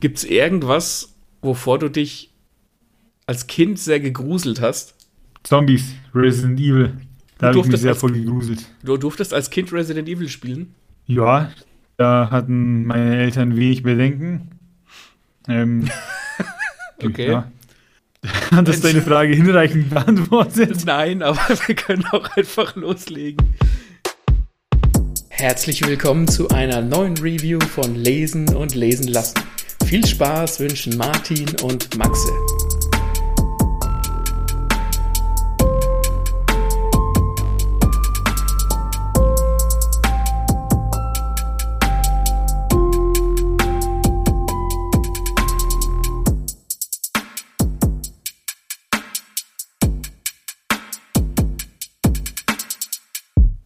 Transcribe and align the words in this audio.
Gibt 0.00 0.16
es 0.16 0.24
irgendwas, 0.24 1.14
wovor 1.42 1.78
du 1.78 1.90
dich 1.90 2.32
als 3.26 3.46
Kind 3.46 3.78
sehr 3.78 4.00
gegruselt 4.00 4.62
hast? 4.62 4.94
Zombies, 5.42 5.94
Resident 6.14 6.58
Evil. 6.58 6.96
Da 7.36 7.48
habe 7.48 7.58
ich 7.58 7.66
mich 7.66 7.80
sehr 7.80 7.94
voll 7.94 8.12
gegruselt. 8.12 8.64
Du 8.82 8.96
durftest 8.96 9.34
als 9.34 9.50
Kind 9.50 9.72
Resident 9.74 10.08
Evil 10.08 10.30
spielen? 10.30 10.74
Ja, 11.06 11.52
da 11.98 12.30
hatten 12.30 12.86
meine 12.86 13.18
Eltern 13.18 13.56
wenig 13.56 13.82
Bedenken. 13.82 14.50
Ähm, 15.48 15.90
okay. 17.02 17.30
Ja. 17.30 17.52
Hat 18.52 18.68
das 18.68 18.80
deine 18.80 19.02
Frage 19.02 19.34
hinreichend 19.34 19.90
beantwortet? 19.90 20.82
Nein, 20.86 21.22
aber 21.22 21.40
wir 21.66 21.74
können 21.74 22.06
auch 22.06 22.36
einfach 22.38 22.74
loslegen. 22.74 23.54
Herzlich 25.28 25.86
willkommen 25.86 26.26
zu 26.26 26.48
einer 26.48 26.80
neuen 26.80 27.18
Review 27.18 27.60
von 27.60 27.94
Lesen 27.94 28.54
und 28.54 28.74
Lesen 28.74 29.08
lassen. 29.08 29.40
Viel 29.90 30.06
Spaß 30.06 30.60
wünschen 30.60 30.96
Martin 30.96 31.48
und 31.64 31.98
Maxe. 31.98 32.30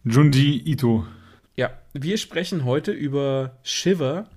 Junji 0.04 0.62
Ito. 0.64 1.06
Ja, 1.56 1.68
wir 1.92 2.16
sprechen 2.16 2.64
heute 2.64 2.92
über 2.92 3.58
Shiver 3.62 4.30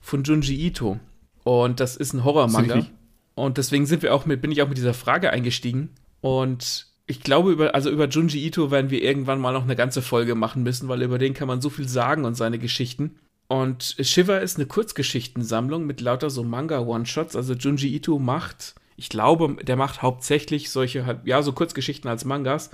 von 0.00 0.24
Junji 0.24 0.66
Ito. 0.66 0.98
Und 1.44 1.80
das 1.80 1.96
ist 1.96 2.12
ein 2.12 2.24
Horror-Manga. 2.24 2.86
Und 3.34 3.58
deswegen 3.58 3.86
sind 3.86 4.02
wir 4.02 4.14
auch 4.14 4.26
mit, 4.26 4.42
bin 4.42 4.52
ich 4.52 4.62
auch 4.62 4.68
mit 4.68 4.78
dieser 4.78 4.94
Frage 4.94 5.30
eingestiegen. 5.30 5.90
Und 6.20 6.86
ich 7.06 7.20
glaube, 7.20 7.52
über, 7.52 7.74
also 7.74 7.90
über 7.90 8.08
Junji 8.08 8.46
Ito 8.46 8.70
werden 8.70 8.90
wir 8.90 9.02
irgendwann 9.02 9.40
mal 9.40 9.52
noch 9.52 9.64
eine 9.64 9.76
ganze 9.76 10.02
Folge 10.02 10.34
machen 10.34 10.62
müssen, 10.62 10.88
weil 10.88 11.02
über 11.02 11.18
den 11.18 11.34
kann 11.34 11.48
man 11.48 11.60
so 11.60 11.70
viel 11.70 11.88
sagen 11.88 12.24
und 12.24 12.34
seine 12.34 12.58
Geschichten. 12.58 13.16
Und 13.48 13.96
Shiver 13.98 14.40
ist 14.40 14.58
eine 14.58 14.66
Kurzgeschichtensammlung 14.66 15.84
mit 15.84 16.00
lauter 16.00 16.30
so 16.30 16.44
Manga-One-Shots. 16.44 17.34
Also 17.34 17.54
Junji 17.54 17.88
Ito 17.96 18.18
macht, 18.18 18.76
ich 18.96 19.08
glaube, 19.08 19.56
der 19.64 19.76
macht 19.76 20.02
hauptsächlich 20.02 20.70
solche, 20.70 21.20
ja, 21.24 21.42
so 21.42 21.52
Kurzgeschichten 21.52 22.08
als 22.08 22.24
Mangas. 22.24 22.70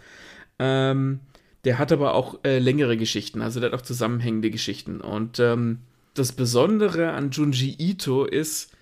Ähm, 0.59 1.21
der 1.65 1.79
hat 1.79 1.93
aber 1.93 2.15
auch 2.15 2.41
äh, 2.45 2.59
längere 2.59 2.97
Geschichten, 2.97 3.41
also 3.41 3.59
der 3.59 3.71
hat 3.71 3.79
auch 3.79 3.83
zusammenhängende 3.83 4.51
Geschichten. 4.51 5.01
Und 5.01 5.41
ähm, 5.41 5.79
das 6.19 6.33
Besondere 6.33 7.13
an 7.13 7.31
Junji 7.31 7.77
Ito 7.79 8.25
ist 8.25 8.73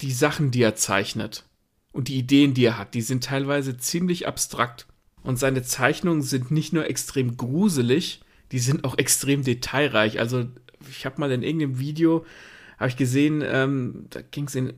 die 0.00 0.12
Sachen, 0.12 0.50
die 0.50 0.62
er 0.62 0.74
zeichnet 0.74 1.44
und 1.92 2.08
die 2.08 2.18
Ideen, 2.18 2.54
die 2.54 2.64
er 2.64 2.78
hat. 2.78 2.94
Die 2.94 3.02
sind 3.02 3.24
teilweise 3.24 3.76
ziemlich 3.76 4.26
abstrakt. 4.26 4.86
Und 5.22 5.38
seine 5.38 5.62
Zeichnungen 5.62 6.22
sind 6.22 6.50
nicht 6.50 6.72
nur 6.72 6.88
extrem 6.88 7.36
gruselig, 7.36 8.20
die 8.50 8.58
sind 8.58 8.84
auch 8.84 8.98
extrem 8.98 9.44
detailreich. 9.44 10.18
Also 10.18 10.46
ich 10.90 11.06
habe 11.06 11.20
mal 11.20 11.30
in 11.30 11.42
irgendeinem 11.42 11.78
Video 11.78 12.24
habe 12.78 12.88
ich 12.88 12.96
gesehen, 12.96 13.44
ähm, 13.46 14.06
da 14.10 14.22
ging 14.22 14.46
es 14.46 14.56
in, 14.56 14.72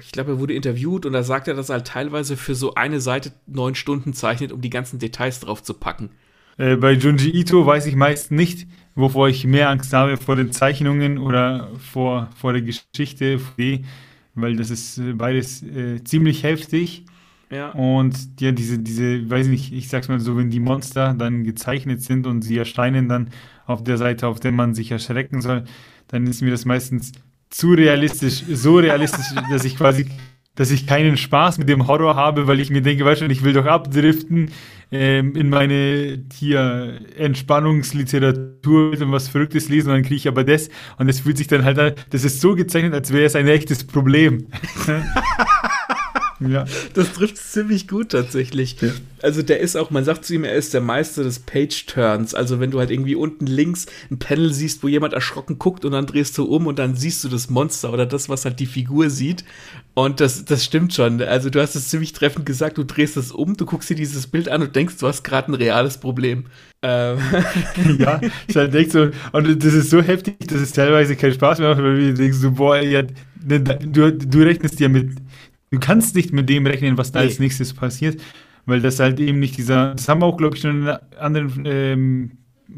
ich 0.00 0.10
glaube, 0.10 0.32
er 0.32 0.38
wurde 0.38 0.54
interviewt 0.54 1.04
und 1.04 1.12
da 1.12 1.22
sagt 1.22 1.48
er, 1.48 1.54
dass 1.54 1.68
er 1.68 1.74
halt 1.74 1.86
teilweise 1.86 2.38
für 2.38 2.54
so 2.54 2.74
eine 2.74 2.98
Seite 3.02 3.32
neun 3.46 3.74
Stunden 3.74 4.14
zeichnet, 4.14 4.52
um 4.52 4.62
die 4.62 4.70
ganzen 4.70 4.98
Details 4.98 5.40
drauf 5.40 5.62
zu 5.62 5.74
packen. 5.74 6.10
Äh, 6.58 6.76
bei 6.76 6.92
Junji 6.92 7.30
Ito 7.30 7.64
weiß 7.64 7.86
ich 7.86 7.96
meist 7.96 8.30
nicht, 8.30 8.66
wovor 8.94 9.28
ich 9.28 9.46
mehr 9.46 9.70
Angst 9.70 9.92
habe, 9.92 10.16
vor 10.16 10.36
den 10.36 10.52
Zeichnungen 10.52 11.18
oder 11.18 11.68
vor, 11.78 12.28
vor 12.36 12.52
der 12.52 12.62
Geschichte, 12.62 13.40
weil 14.34 14.56
das 14.56 14.70
ist 14.70 14.98
äh, 14.98 15.12
beides 15.12 15.62
äh, 15.62 16.02
ziemlich 16.04 16.42
heftig. 16.42 17.04
Ja. 17.50 17.70
Und 17.72 18.40
ja, 18.40 18.50
diese, 18.50 18.78
diese, 18.78 19.28
weiß 19.28 19.48
nicht, 19.48 19.72
ich 19.72 19.88
sag's 19.88 20.08
mal 20.08 20.20
so, 20.20 20.36
wenn 20.38 20.50
die 20.50 20.60
Monster 20.60 21.14
dann 21.14 21.44
gezeichnet 21.44 22.00
sind 22.02 22.26
und 22.26 22.42
sie 22.42 22.56
erscheinen 22.56 23.08
dann 23.08 23.28
auf 23.66 23.84
der 23.84 23.98
Seite, 23.98 24.26
auf 24.26 24.40
der 24.40 24.52
man 24.52 24.74
sich 24.74 24.90
erschrecken 24.90 25.42
soll, 25.42 25.64
dann 26.08 26.26
ist 26.26 26.40
mir 26.40 26.50
das 26.50 26.64
meistens 26.64 27.12
zu 27.50 27.72
realistisch, 27.72 28.42
so 28.50 28.76
realistisch, 28.76 29.26
dass 29.50 29.64
ich 29.64 29.76
quasi 29.76 30.06
dass 30.54 30.70
ich 30.70 30.86
keinen 30.86 31.16
Spaß 31.16 31.56
mit 31.56 31.68
dem 31.70 31.86
Horror 31.86 32.14
habe, 32.14 32.46
weil 32.46 32.60
ich 32.60 32.68
mir 32.68 32.82
denke, 32.82 33.06
weißt 33.06 33.22
du, 33.22 33.26
ich 33.26 33.42
will 33.42 33.54
doch 33.54 33.64
abdriften 33.64 34.50
ähm, 34.92 35.34
in 35.34 35.48
meine 35.48 36.22
hier 36.32 37.00
Entspannungsliteratur 37.16 38.90
und 38.92 39.12
was 39.12 39.28
Verrücktes 39.28 39.68
lesen 39.68 39.88
und 39.88 39.94
dann 39.96 40.02
kriege 40.02 40.16
ich 40.16 40.28
aber 40.28 40.44
das 40.44 40.68
und 40.98 41.08
es 41.08 41.20
fühlt 41.20 41.38
sich 41.38 41.48
dann 41.48 41.64
halt 41.64 41.78
an, 41.78 41.92
das 42.10 42.24
ist 42.24 42.40
so 42.40 42.54
gezeichnet, 42.54 42.94
als 42.94 43.12
wäre 43.12 43.24
es 43.24 43.34
ein 43.34 43.48
echtes 43.48 43.84
Problem. 43.84 44.46
Ja. 46.50 46.64
Das 46.94 47.12
trifft 47.12 47.36
ziemlich 47.36 47.88
gut 47.88 48.10
tatsächlich. 48.10 48.80
Ja. 48.80 48.90
Also 49.22 49.42
der 49.42 49.60
ist 49.60 49.76
auch, 49.76 49.90
man 49.90 50.04
sagt 50.04 50.24
zu 50.24 50.34
ihm, 50.34 50.44
er 50.44 50.54
ist 50.54 50.74
der 50.74 50.80
Meister 50.80 51.22
des 51.22 51.38
Page-Turns. 51.38 52.34
Also 52.34 52.58
wenn 52.60 52.70
du 52.70 52.78
halt 52.78 52.90
irgendwie 52.90 53.14
unten 53.14 53.46
links 53.46 53.86
ein 54.10 54.18
Panel 54.18 54.52
siehst, 54.52 54.82
wo 54.82 54.88
jemand 54.88 55.14
erschrocken 55.14 55.58
guckt 55.58 55.84
und 55.84 55.92
dann 55.92 56.06
drehst 56.06 56.36
du 56.38 56.44
um 56.44 56.66
und 56.66 56.78
dann 56.78 56.96
siehst 56.96 57.22
du 57.22 57.28
das 57.28 57.48
Monster 57.48 57.92
oder 57.92 58.06
das, 58.06 58.28
was 58.28 58.44
halt 58.44 58.58
die 58.58 58.66
Figur 58.66 59.10
sieht. 59.10 59.44
Und 59.94 60.20
das, 60.20 60.44
das 60.44 60.64
stimmt 60.64 60.94
schon. 60.94 61.20
Also 61.22 61.50
du 61.50 61.60
hast 61.60 61.74
es 61.74 61.88
ziemlich 61.88 62.12
treffend 62.12 62.46
gesagt, 62.46 62.78
du 62.78 62.84
drehst 62.84 63.16
es 63.16 63.30
um, 63.30 63.56
du 63.56 63.66
guckst 63.66 63.90
dir 63.90 63.94
dieses 63.94 64.26
Bild 64.26 64.48
an 64.48 64.62
und 64.62 64.74
denkst, 64.74 64.96
du 64.98 65.06
hast 65.06 65.22
gerade 65.22 65.52
ein 65.52 65.54
reales 65.54 65.98
Problem. 65.98 66.46
Ähm. 66.82 67.18
ja, 67.98 68.20
ich 68.48 68.56
halt 68.56 68.74
denk 68.74 68.90
so, 68.90 69.10
und 69.32 69.64
das 69.64 69.74
ist 69.74 69.90
so 69.90 70.02
heftig, 70.02 70.38
dass 70.48 70.60
es 70.60 70.72
teilweise 70.72 71.14
keinen 71.14 71.34
Spaß 71.34 71.58
mehr 71.58 71.70
macht, 71.70 71.82
weil 71.82 71.96
du 71.96 72.14
denkst 72.14 72.38
so, 72.38 72.50
boah, 72.52 72.78
ja, 72.78 73.02
ne, 73.44 73.60
du, 73.60 74.12
du 74.12 74.42
rechnest 74.42 74.80
ja 74.80 74.88
mit 74.88 75.10
Du 75.72 75.80
kannst 75.80 76.14
nicht 76.14 76.32
mit 76.32 76.48
dem 76.48 76.66
rechnen, 76.66 76.98
was 76.98 77.12
da 77.12 77.20
nee. 77.20 77.26
als 77.26 77.38
nächstes 77.38 77.72
passiert, 77.72 78.20
weil 78.66 78.80
das 78.80 79.00
halt 79.00 79.18
eben 79.18 79.40
nicht 79.40 79.56
dieser, 79.56 79.94
das 79.94 80.08
haben 80.08 80.20
wir 80.20 80.26
auch, 80.26 80.36
glaube 80.36 80.54
ich, 80.54 80.62
schon 80.62 80.82
in 80.82 80.88
anderen 81.18 81.62
ähm, 81.64 82.30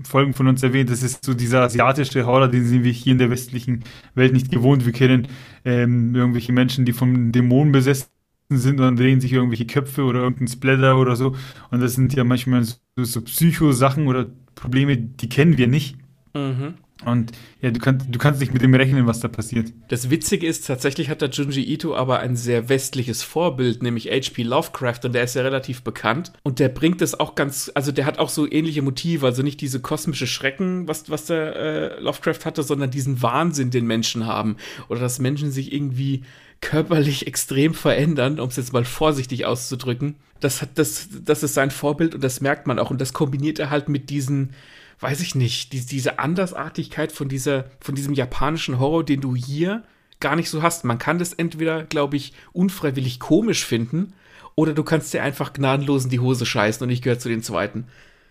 Folgen 0.05 0.33
von 0.33 0.47
uns 0.47 0.63
erwähnt, 0.63 0.91
das 0.91 1.03
ist 1.03 1.25
so 1.25 1.35
dieser 1.35 1.63
asiatische 1.63 2.25
Horror, 2.25 2.49
den 2.49 2.65
sind 2.65 2.85
wir 2.85 2.93
hier 2.93 3.13
in 3.13 3.19
der 3.19 3.31
westlichen 3.31 3.83
Welt 4.15 4.33
nicht 4.33 4.51
gewohnt. 4.51 4.87
Wir 4.87 4.93
kennen 4.93 5.27
ähm, 5.65 6.15
irgendwelche 6.15 6.53
Menschen, 6.53 6.85
die 6.85 6.93
vom 6.93 7.33
Dämonen 7.33 7.73
besessen 7.73 8.09
sind 8.49 8.79
und 8.79 8.87
dann 8.87 8.97
drehen 8.97 9.21
sich 9.21 9.33
irgendwelche 9.33 9.67
Köpfe 9.67 10.05
oder 10.05 10.21
irgendein 10.21 10.49
Splatter 10.49 10.97
oder 10.97 11.17
so. 11.17 11.35
Und 11.71 11.81
das 11.81 11.95
sind 11.95 12.15
ja 12.15 12.23
manchmal 12.23 12.65
so, 12.65 12.77
so 12.97 13.21
Psycho-Sachen 13.23 14.07
oder 14.07 14.27
Probleme, 14.55 14.97
die 14.97 15.29
kennen 15.29 15.59
wir 15.59 15.67
nicht. 15.67 15.97
Mhm. 16.33 16.75
Und 17.07 17.33
ja, 17.61 17.71
du, 17.71 17.81
kannst, 17.81 18.07
du 18.11 18.19
kannst 18.19 18.41
nicht 18.41 18.53
mit 18.53 18.63
dem 18.63 18.75
rechnen, 18.75 19.07
was 19.07 19.21
da 19.21 19.29
passiert. 19.29 19.73
Das 19.89 20.11
Witzige 20.11 20.47
ist, 20.47 20.67
tatsächlich 20.67 21.09
hat 21.09 21.23
der 21.23 21.31
Junji 21.31 21.63
Ito 21.63 21.95
aber 21.95 22.21
ein 22.21 22.37
sehr 22.37 22.69
westliches 22.69 23.23
Vorbild, 23.23 23.83
nämlich 23.83 24.09
H.P. 24.09 24.43
Lovecraft, 24.43 25.01
und 25.05 25.15
der 25.15 25.25
ist 25.25 25.35
ja 25.35 25.43
relativ 25.43 25.83
bekannt. 25.83 26.33
Und 26.43 26.59
der 26.59 26.69
bringt 26.69 27.03
es 27.03 27.19
auch 27.19 27.35
ganz, 27.35 27.71
also 27.75 27.93
der 27.93 28.07
hat 28.07 28.19
auch 28.19 28.29
so 28.29 28.51
ähnliche 28.51 28.83
Motive, 28.83 29.27
also 29.27 29.43
nicht 29.43 29.61
diese 29.61 29.81
kosmische 29.81 30.27
Schrecken, 30.27 30.89
was, 30.89 31.11
was 31.11 31.27
der 31.27 31.57
äh, 31.57 32.01
Lovecraft 32.01 32.45
hatte, 32.45 32.63
sondern 32.63 32.91
diesen 32.91 33.23
Wahnsinn, 33.23 33.71
den 33.71 33.87
Menschen 33.87 34.27
haben. 34.27 34.57
Oder 34.89 35.01
dass 35.01 35.19
Menschen 35.19 35.51
sich 35.51 35.73
irgendwie 35.73 36.23
körperlich 36.61 37.27
extrem 37.27 37.75
verändern, 37.75 38.41
um 38.41 38.49
es 38.49 38.57
jetzt 38.57 38.73
mal 38.73 38.85
vorsichtig 38.85 39.47
auszudrücken. 39.47 40.17
Das, 40.41 40.63
hat, 40.63 40.71
das, 40.75 41.09
das 41.25 41.43
ist 41.43 41.55
sein 41.55 41.71
Vorbild 41.71 42.15
und 42.15 42.25
das 42.25 42.41
merkt 42.41 42.67
man 42.67 42.79
auch. 42.79 42.91
Und 42.91 43.01
das 43.01 43.13
kombiniert 43.13 43.59
er 43.59 43.71
halt 43.71 43.89
mit 43.89 44.11
diesen 44.11 44.51
weiß 45.01 45.21
ich 45.21 45.35
nicht, 45.35 45.73
die, 45.73 45.85
diese 45.85 46.19
Andersartigkeit 46.19 47.13
von, 47.13 47.29
dieser, 47.29 47.67
von 47.81 47.95
diesem 47.95 48.15
japanischen 48.15 48.79
Horror, 48.79 49.05
den 49.05 49.21
du 49.21 49.35
hier 49.35 49.83
gar 50.21 50.37
nicht 50.37 50.51
so 50.51 50.63
hast. 50.63 50.85
Man 50.85 50.99
kann 50.99 51.19
das 51.19 51.33
entweder, 51.33 51.85
glaube 51.85 52.17
ich, 52.17 52.33
unfreiwillig 52.53 53.21
komisch 53.21 53.65
finden 53.65 54.15
oder 54.55 54.73
du 54.73 54.83
kannst 54.83 55.13
dir 55.13 55.23
einfach 55.23 55.53
gnadenlos 55.53 56.05
in 56.05 56.11
die 56.11 56.21
Hose 56.21 56.47
scheißen 56.47 56.85
und 56.85 56.91
ich 56.91 57.03
gehöre 57.03 57.19
zu 57.19 57.29
den 57.29 57.43
zweiten. 57.43 57.85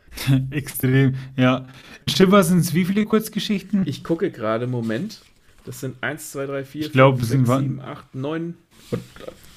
Extrem, 0.52 1.16
ja. 1.36 1.68
Stimmt, 2.08 2.46
sind 2.46 2.60
es 2.60 2.74
wie 2.74 2.86
viele 2.86 3.06
Kurzgeschichten? 3.06 3.84
Ich 3.86 4.04
gucke 4.04 4.32
gerade, 4.32 4.68
Moment. 4.68 5.22
Das 5.66 5.80
sind 5.80 5.96
1, 6.02 6.32
2, 6.32 6.46
3, 6.46 6.66
4, 6.66 6.92
5, 6.92 7.24
6, 7.24 7.48
7, 7.48 7.82
8, 7.82 8.16
9, 8.16 8.54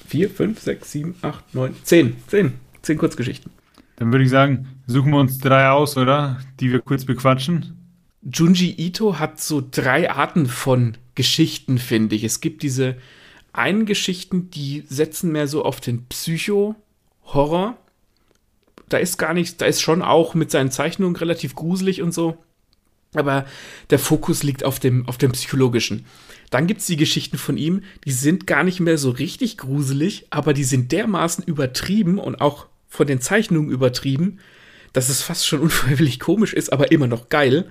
4, 0.07 0.29
5, 0.29 0.59
6, 0.59 0.91
7, 0.91 1.15
8, 1.21 1.53
9, 1.53 1.75
10. 1.83 2.15
10. 2.27 2.53
10 2.81 2.97
Kurzgeschichten. 2.97 3.51
Dann 3.97 4.11
würde 4.11 4.23
ich 4.23 4.29
sagen, 4.29 4.67
suchen 4.85 5.11
wir 5.11 5.19
uns 5.19 5.39
drei 5.39 5.69
aus, 5.69 5.97
oder? 5.97 6.39
Die 6.59 6.71
wir 6.71 6.79
kurz 6.79 7.03
bequatschen. 7.03 7.77
Junji 8.21 8.75
Ito 8.77 9.19
hat 9.19 9.41
so 9.41 9.61
drei 9.69 10.11
Arten 10.11 10.45
von 10.45 10.97
Geschichten, 11.15 11.79
finde 11.79 12.15
ich. 12.15 12.23
Es 12.23 12.39
gibt 12.39 12.61
diese 12.63 12.97
einen 13.53 13.85
Geschichten, 13.85 14.51
die 14.51 14.83
setzen 14.87 15.31
mehr 15.31 15.47
so 15.47 15.65
auf 15.65 15.81
den 15.81 16.05
Psycho-Horror. 16.05 17.75
Da 18.87 18.97
ist 18.97 19.17
gar 19.17 19.33
nichts, 19.33 19.57
da 19.57 19.65
ist 19.65 19.81
schon 19.81 20.01
auch 20.01 20.35
mit 20.35 20.51
seinen 20.51 20.71
Zeichnungen 20.71 21.15
relativ 21.15 21.55
gruselig 21.55 22.01
und 22.01 22.13
so. 22.13 22.37
Aber 23.15 23.45
der 23.89 23.99
Fokus 23.99 24.43
liegt 24.43 24.63
auf 24.63 24.79
dem, 24.79 25.07
auf 25.07 25.17
dem 25.17 25.31
Psychologischen. 25.31 26.05
Dann 26.51 26.67
gibt 26.67 26.81
es 26.81 26.87
die 26.87 26.97
Geschichten 26.97 27.37
von 27.37 27.57
ihm, 27.57 27.81
die 28.05 28.11
sind 28.11 28.45
gar 28.45 28.63
nicht 28.63 28.79
mehr 28.79 28.97
so 28.99 29.09
richtig 29.09 29.57
gruselig, 29.57 30.27
aber 30.29 30.53
die 30.53 30.63
sind 30.63 30.91
dermaßen 30.91 31.43
übertrieben 31.43 32.19
und 32.19 32.39
auch 32.41 32.67
von 32.87 33.07
den 33.07 33.21
Zeichnungen 33.21 33.71
übertrieben, 33.71 34.39
dass 34.93 35.09
es 35.09 35.21
fast 35.21 35.47
schon 35.47 35.59
unfreiwillig 35.61 36.19
komisch 36.19 36.53
ist, 36.53 36.71
aber 36.71 36.91
immer 36.91 37.07
noch 37.07 37.29
geil. 37.29 37.69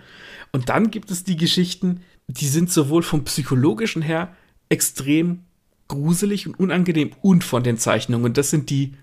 Und 0.53 0.69
dann 0.69 0.91
gibt 0.91 1.11
es 1.11 1.25
die 1.25 1.37
Geschichten, 1.37 2.01
die 2.29 2.47
sind 2.47 2.71
sowohl 2.71 3.03
vom 3.03 3.25
psychologischen 3.25 4.03
her 4.03 4.35
extrem 4.69 5.41
gruselig 5.89 6.47
und 6.47 6.59
unangenehm 6.59 7.13
und 7.23 7.45
von 7.45 7.63
den 7.63 7.79
Zeichnungen. 7.79 8.25
Und 8.25 8.37
das 8.37 8.51
sind 8.51 8.71
die 8.71 8.95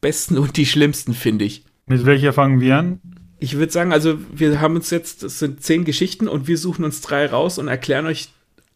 besten 0.00 0.38
und 0.38 0.56
die 0.56 0.66
schlimmsten, 0.66 1.14
finde 1.14 1.44
ich. 1.44 1.64
Mit 1.86 2.04
welcher 2.04 2.32
fangen 2.32 2.60
wir 2.60 2.78
an? 2.78 3.00
Ich 3.38 3.56
würde 3.56 3.72
sagen, 3.72 3.92
also 3.92 4.18
wir 4.32 4.60
haben 4.60 4.76
uns 4.76 4.90
jetzt, 4.90 5.22
das 5.22 5.38
sind 5.38 5.62
zehn 5.62 5.84
Geschichten 5.84 6.28
und 6.28 6.46
wir 6.46 6.58
suchen 6.58 6.84
uns 6.84 7.00
drei 7.00 7.26
raus 7.26 7.58
und 7.58 7.68
erklären 7.68 8.06
euch 8.06 8.28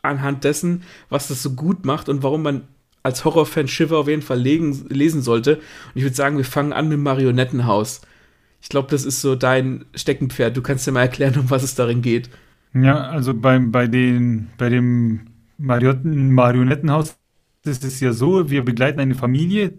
anhand 0.03 0.45
dessen, 0.45 0.83
was 1.09 1.29
das 1.29 1.43
so 1.43 1.53
gut 1.53 1.85
macht 1.85 2.09
und 2.09 2.23
warum 2.23 2.43
man 2.43 2.69
als 3.07 3.25
Horrorfan 3.25 3.69
Shiver 3.69 3.99
auf 3.99 4.09
jeden 4.09 4.23
Fall 4.23 4.39
legen, 4.39 4.87
lesen 4.89 5.23
sollte. 5.23 5.57
Und 5.57 5.63
ich 5.95 6.03
würde 6.03 6.17
sagen, 6.17 6.37
wir 6.37 6.45
fangen 6.45 6.73
an 6.73 6.89
mit 6.89 6.99
Marionettenhaus. 6.99 8.03
Ich 8.61 8.69
glaube, 8.69 8.89
das 8.91 9.05
ist 9.05 9.21
so 9.21 9.35
dein 9.35 9.85
Steckenpferd. 9.95 10.57
Du 10.57 10.63
kannst 10.63 10.87
dir 10.87 10.93
mal 10.93 11.03
erklären, 11.03 11.39
um 11.39 11.51
was 11.51 11.63
es 11.63 11.75
darin 11.75 12.03
geht. 12.03 12.29
Ja, 12.75 13.09
also 13.09 13.33
bei, 13.33 13.59
bei, 13.59 13.87
den, 13.87 14.49
bei 14.59 14.69
dem 14.69 15.29
Marionetten, 15.57 16.33
Marionettenhaus 16.33 17.17
ist 17.65 17.85
es 17.85 18.01
ja 18.01 18.13
so, 18.13 18.51
wir 18.51 18.65
begleiten 18.65 19.01
eine 19.01 19.15
Familie, 19.15 19.73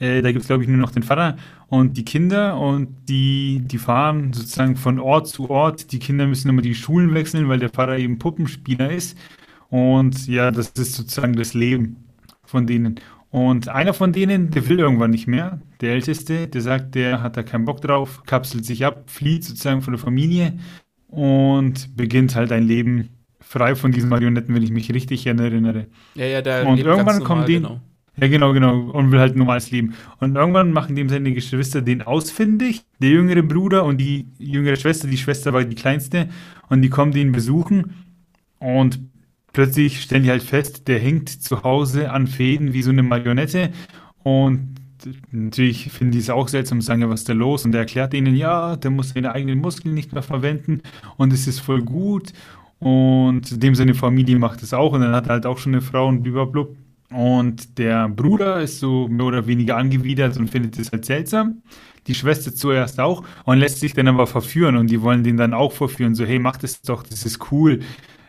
äh, 0.00 0.22
da 0.22 0.30
gibt 0.30 0.42
es, 0.42 0.46
glaube 0.46 0.62
ich, 0.62 0.68
nur 0.68 0.78
noch 0.78 0.90
den 0.92 1.02
Vater 1.02 1.36
und 1.68 1.96
die 1.96 2.04
Kinder 2.04 2.58
und 2.58 2.88
die, 3.08 3.62
die 3.64 3.78
fahren 3.78 4.32
sozusagen 4.32 4.76
von 4.76 4.98
Ort 4.98 5.28
zu 5.28 5.50
Ort. 5.50 5.92
Die 5.92 5.98
Kinder 5.98 6.26
müssen 6.26 6.48
immer 6.48 6.62
die 6.62 6.74
Schulen 6.74 7.14
wechseln, 7.14 7.48
weil 7.48 7.58
der 7.58 7.70
Vater 7.70 7.98
eben 7.98 8.18
Puppenspieler 8.18 8.90
ist. 8.90 9.18
Und 9.68 10.26
ja, 10.28 10.50
das 10.50 10.68
ist 10.70 10.94
sozusagen 10.94 11.34
das 11.34 11.54
Leben 11.54 12.07
von 12.48 12.66
denen. 12.66 13.00
Und 13.30 13.68
einer 13.68 13.92
von 13.92 14.12
denen, 14.12 14.50
der 14.50 14.68
will 14.68 14.78
irgendwann 14.78 15.10
nicht 15.10 15.26
mehr. 15.26 15.60
Der 15.80 15.92
Älteste, 15.92 16.48
der 16.48 16.60
sagt, 16.62 16.94
der 16.94 17.22
hat 17.22 17.36
da 17.36 17.42
keinen 17.42 17.66
Bock 17.66 17.82
drauf, 17.82 18.22
kapselt 18.24 18.64
sich 18.64 18.86
ab, 18.86 19.04
flieht 19.06 19.44
sozusagen 19.44 19.82
von 19.82 19.92
der 19.92 20.00
Familie 20.00 20.58
und 21.08 21.94
beginnt 21.96 22.34
halt 22.34 22.52
ein 22.52 22.66
Leben 22.66 23.10
frei 23.40 23.74
von 23.74 23.92
diesen 23.92 24.08
Marionetten, 24.08 24.54
wenn 24.54 24.62
ich 24.62 24.70
mich 24.70 24.92
richtig 24.92 25.26
erinnere. 25.26 25.86
Ja, 26.14 26.24
ja, 26.24 26.42
der 26.42 26.66
Und 26.66 26.78
irgendwann 26.78 27.22
kommen 27.22 27.44
die. 27.44 27.54
Genau. 27.54 27.80
Ja, 28.16 28.26
genau, 28.26 28.52
genau. 28.52 28.80
Und 28.90 29.12
will 29.12 29.20
halt 29.20 29.36
ein 29.36 29.38
normales 29.38 29.70
Leben. 29.70 29.94
Und 30.18 30.34
irgendwann 30.34 30.72
machen 30.72 30.96
dem 30.96 31.08
seine 31.08 31.32
Geschwister 31.32 31.82
den 31.82 32.02
ausfindig, 32.02 32.84
der 33.00 33.10
jüngere 33.10 33.42
Bruder 33.42 33.84
und 33.84 33.98
die 33.98 34.26
jüngere 34.38 34.76
Schwester. 34.76 35.06
Die 35.06 35.18
Schwester 35.18 35.52
war 35.52 35.64
die 35.64 35.76
kleinste. 35.76 36.28
Und 36.68 36.82
die 36.82 36.88
kommen 36.88 37.12
den 37.12 37.30
besuchen. 37.30 37.94
Und 38.58 38.98
plötzlich 39.58 40.02
stellen 40.02 40.22
die 40.22 40.30
halt 40.30 40.44
fest, 40.44 40.86
der 40.86 41.00
hängt 41.00 41.28
zu 41.28 41.64
Hause 41.64 42.12
an 42.12 42.28
Fäden 42.28 42.74
wie 42.74 42.82
so 42.82 42.90
eine 42.90 43.02
Marionette. 43.02 43.70
Und 44.22 44.76
natürlich 45.32 45.90
finden 45.90 46.12
die 46.12 46.20
es 46.20 46.30
auch 46.30 46.46
seltsam, 46.46 46.80
sagen 46.80 47.00
ja, 47.00 47.10
was 47.10 47.22
ist 47.22 47.28
da 47.28 47.32
los? 47.32 47.64
Und 47.64 47.72
der 47.72 47.80
erklärt 47.80 48.14
ihnen, 48.14 48.36
ja, 48.36 48.76
der 48.76 48.92
muss 48.92 49.08
seine 49.08 49.32
eigenen 49.32 49.58
Muskeln 49.60 49.94
nicht 49.94 50.12
mehr 50.12 50.22
verwenden. 50.22 50.82
Und 51.16 51.32
es 51.32 51.48
ist 51.48 51.58
voll 51.58 51.82
gut. 51.82 52.32
Und 52.78 53.60
dem 53.60 53.74
seine 53.74 53.94
Familie 53.94 54.38
macht 54.38 54.62
es 54.62 54.72
auch. 54.72 54.92
Und 54.92 55.00
dann 55.00 55.12
hat 55.12 55.26
er 55.26 55.32
halt 55.32 55.46
auch 55.46 55.58
schon 55.58 55.72
eine 55.72 55.82
Frau 55.82 56.06
und 56.06 56.22
blablabla. 56.22 56.66
Und 57.10 57.78
der 57.78 58.08
Bruder 58.08 58.60
ist 58.60 58.78
so 58.78 59.08
mehr 59.08 59.26
oder 59.26 59.48
weniger 59.48 59.76
angewidert 59.76 60.36
und 60.36 60.50
findet 60.50 60.78
es 60.78 60.92
halt 60.92 61.04
seltsam. 61.04 61.62
Die 62.06 62.14
Schwester 62.14 62.54
zuerst 62.54 63.00
auch 63.00 63.24
und 63.42 63.58
lässt 63.58 63.80
sich 63.80 63.92
dann 63.92 64.06
aber 64.06 64.28
verführen 64.28 64.76
und 64.76 64.88
die 64.88 65.02
wollen 65.02 65.24
den 65.24 65.36
dann 65.36 65.52
auch 65.52 65.72
verführen. 65.72 66.14
So, 66.14 66.24
hey, 66.24 66.38
mach 66.38 66.58
das 66.58 66.80
doch, 66.82 67.02
das 67.02 67.26
ist 67.26 67.50
cool. 67.50 67.80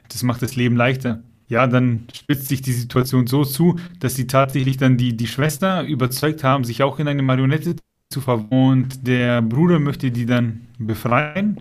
Das 0.09 0.23
macht 0.23 0.41
das 0.41 0.55
Leben 0.55 0.75
leichter. 0.75 1.21
Ja, 1.47 1.65
dann 1.65 2.03
spitzt 2.13 2.47
sich 2.47 2.61
die 2.61 2.73
Situation 2.73 3.25
so 3.25 3.43
zu, 3.43 3.77
dass 3.99 4.15
sie 4.15 4.27
tatsächlich 4.27 4.77
dann 4.77 4.97
die, 4.97 5.17
die 5.17 5.27
Schwester 5.27 5.83
überzeugt 5.83 6.43
haben, 6.43 6.63
sich 6.63 6.83
auch 6.83 6.99
in 6.99 7.07
eine 7.07 7.23
Marionette 7.23 7.75
zu 8.09 8.21
verwandeln. 8.21 8.49
Und 8.51 9.07
der 9.07 9.41
Bruder 9.41 9.79
möchte 9.79 10.11
die 10.11 10.25
dann 10.27 10.67
befreien. 10.77 11.59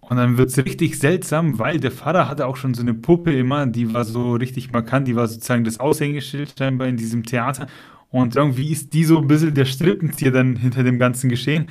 Und 0.00 0.16
dann 0.16 0.38
wird 0.38 0.50
es 0.50 0.58
richtig 0.58 0.98
seltsam, 0.98 1.58
weil 1.58 1.78
der 1.78 1.92
Vater 1.92 2.28
hatte 2.28 2.46
auch 2.46 2.56
schon 2.56 2.74
so 2.74 2.82
eine 2.82 2.94
Puppe 2.94 3.32
immer, 3.32 3.66
die 3.66 3.94
war 3.94 4.04
so 4.04 4.34
richtig 4.34 4.72
markant, 4.72 5.06
die 5.06 5.14
war 5.14 5.28
sozusagen 5.28 5.62
das 5.62 5.78
Aushängeschild 5.78 6.54
scheinbar 6.58 6.88
in 6.88 6.96
diesem 6.96 7.24
Theater. 7.24 7.68
Und 8.10 8.34
irgendwie 8.34 8.72
ist 8.72 8.92
die 8.92 9.04
so 9.04 9.18
ein 9.18 9.28
bisschen 9.28 9.54
der 9.54 9.66
Strippenzieher 9.66 10.32
dann 10.32 10.56
hinter 10.56 10.82
dem 10.82 10.98
ganzen 10.98 11.30
Geschehen. 11.30 11.68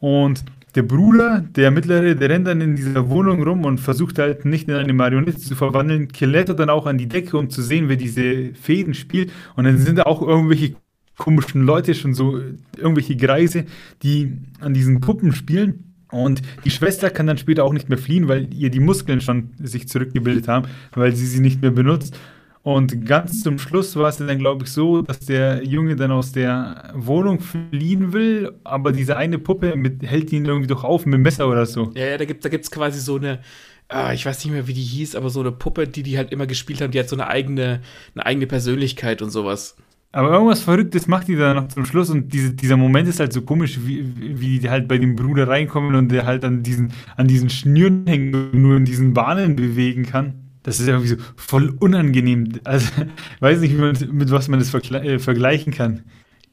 Und 0.00 0.44
der 0.74 0.82
Bruder, 0.82 1.44
der 1.56 1.70
mittlere, 1.70 2.14
der 2.14 2.28
rennt 2.28 2.46
dann 2.46 2.60
in 2.60 2.76
dieser 2.76 3.08
Wohnung 3.08 3.42
rum 3.42 3.64
und 3.64 3.78
versucht 3.78 4.18
halt 4.18 4.44
nicht 4.44 4.68
in 4.68 4.74
eine 4.74 4.92
Marionette 4.92 5.38
zu 5.38 5.54
verwandeln, 5.54 6.08
klettert 6.08 6.58
dann 6.58 6.70
auch 6.70 6.86
an 6.86 6.98
die 6.98 7.08
Decke, 7.08 7.38
um 7.38 7.50
zu 7.50 7.62
sehen, 7.62 7.88
wer 7.88 7.96
diese 7.96 8.52
Fäden 8.54 8.94
spielt. 8.94 9.32
Und 9.56 9.64
dann 9.64 9.78
sind 9.78 9.96
da 9.96 10.02
auch 10.04 10.20
irgendwelche 10.20 10.74
komischen 11.16 11.62
Leute, 11.62 11.94
schon 11.94 12.14
so 12.14 12.40
irgendwelche 12.76 13.16
Greise, 13.16 13.64
die 14.02 14.38
an 14.60 14.74
diesen 14.74 15.00
Puppen 15.00 15.32
spielen. 15.32 15.94
Und 16.10 16.42
die 16.64 16.70
Schwester 16.70 17.10
kann 17.10 17.26
dann 17.26 17.38
später 17.38 17.64
auch 17.64 17.72
nicht 17.72 17.88
mehr 17.88 17.98
fliehen, 17.98 18.28
weil 18.28 18.52
ihr 18.54 18.70
die 18.70 18.80
Muskeln 18.80 19.20
schon 19.20 19.50
sich 19.58 19.88
zurückgebildet 19.88 20.48
haben, 20.48 20.68
weil 20.94 21.14
sie 21.14 21.26
sie 21.26 21.40
nicht 21.40 21.60
mehr 21.60 21.70
benutzt. 21.70 22.18
Und 22.68 23.06
ganz 23.06 23.42
zum 23.42 23.58
Schluss 23.58 23.96
war 23.96 24.10
es 24.10 24.18
dann, 24.18 24.38
glaube 24.38 24.64
ich, 24.66 24.70
so, 24.70 25.00
dass 25.00 25.20
der 25.20 25.64
Junge 25.64 25.96
dann 25.96 26.10
aus 26.10 26.32
der 26.32 26.92
Wohnung 26.94 27.40
fliehen 27.40 28.12
will, 28.12 28.52
aber 28.62 28.92
diese 28.92 29.16
eine 29.16 29.38
Puppe 29.38 29.74
mit, 29.74 30.02
hält 30.02 30.30
ihn 30.34 30.44
irgendwie 30.44 30.66
doch 30.66 30.84
auf 30.84 31.06
mit 31.06 31.14
dem 31.14 31.22
Messer 31.22 31.48
oder 31.48 31.64
so. 31.64 31.90
Ja, 31.94 32.04
ja, 32.04 32.18
da 32.18 32.26
gibt 32.26 32.40
es 32.40 32.42
da 32.42 32.50
gibt's 32.50 32.70
quasi 32.70 33.00
so 33.00 33.16
eine, 33.16 33.38
ah, 33.88 34.12
ich 34.12 34.26
weiß 34.26 34.44
nicht 34.44 34.52
mehr, 34.52 34.66
wie 34.66 34.74
die 34.74 34.82
hieß, 34.82 35.16
aber 35.16 35.30
so 35.30 35.40
eine 35.40 35.50
Puppe, 35.50 35.88
die 35.88 36.02
die 36.02 36.18
halt 36.18 36.30
immer 36.30 36.46
gespielt 36.46 36.82
haben, 36.82 36.90
die 36.90 36.98
hat 36.98 37.08
so 37.08 37.16
eine 37.16 37.28
eigene, 37.28 37.80
eine 38.14 38.26
eigene 38.26 38.46
Persönlichkeit 38.46 39.22
und 39.22 39.30
sowas. 39.30 39.74
Aber 40.12 40.30
irgendwas 40.30 40.60
Verrücktes 40.60 41.06
macht 41.06 41.28
die 41.28 41.36
da 41.36 41.54
noch 41.54 41.68
zum 41.68 41.86
Schluss 41.86 42.10
und 42.10 42.34
diese, 42.34 42.52
dieser 42.52 42.76
Moment 42.76 43.08
ist 43.08 43.18
halt 43.18 43.32
so 43.32 43.40
komisch, 43.40 43.78
wie, 43.86 44.12
wie 44.14 44.58
die 44.58 44.68
halt 44.68 44.88
bei 44.88 44.98
dem 44.98 45.16
Bruder 45.16 45.48
reinkommen 45.48 45.94
und 45.94 46.12
der 46.12 46.26
halt 46.26 46.44
an 46.44 46.62
diesen, 46.62 46.92
an 47.16 47.28
diesen 47.28 47.48
Schnüren 47.48 48.06
hängt 48.06 48.34
und 48.34 48.52
nur 48.52 48.76
in 48.76 48.84
diesen 48.84 49.14
Bahnen 49.14 49.56
bewegen 49.56 50.04
kann. 50.04 50.47
Das 50.68 50.80
ist 50.80 50.86
irgendwie 50.86 51.08
so 51.08 51.16
voll 51.36 51.74
unangenehm. 51.80 52.60
Also, 52.64 52.88
ich 52.98 53.06
weiß 53.40 53.60
nicht, 53.60 53.76
man, 53.76 53.96
mit 54.12 54.30
was 54.30 54.48
man 54.48 54.58
das 54.58 54.70
vergle 54.70 55.00
äh, 55.02 55.18
vergleichen 55.18 55.72
kann. 55.72 56.04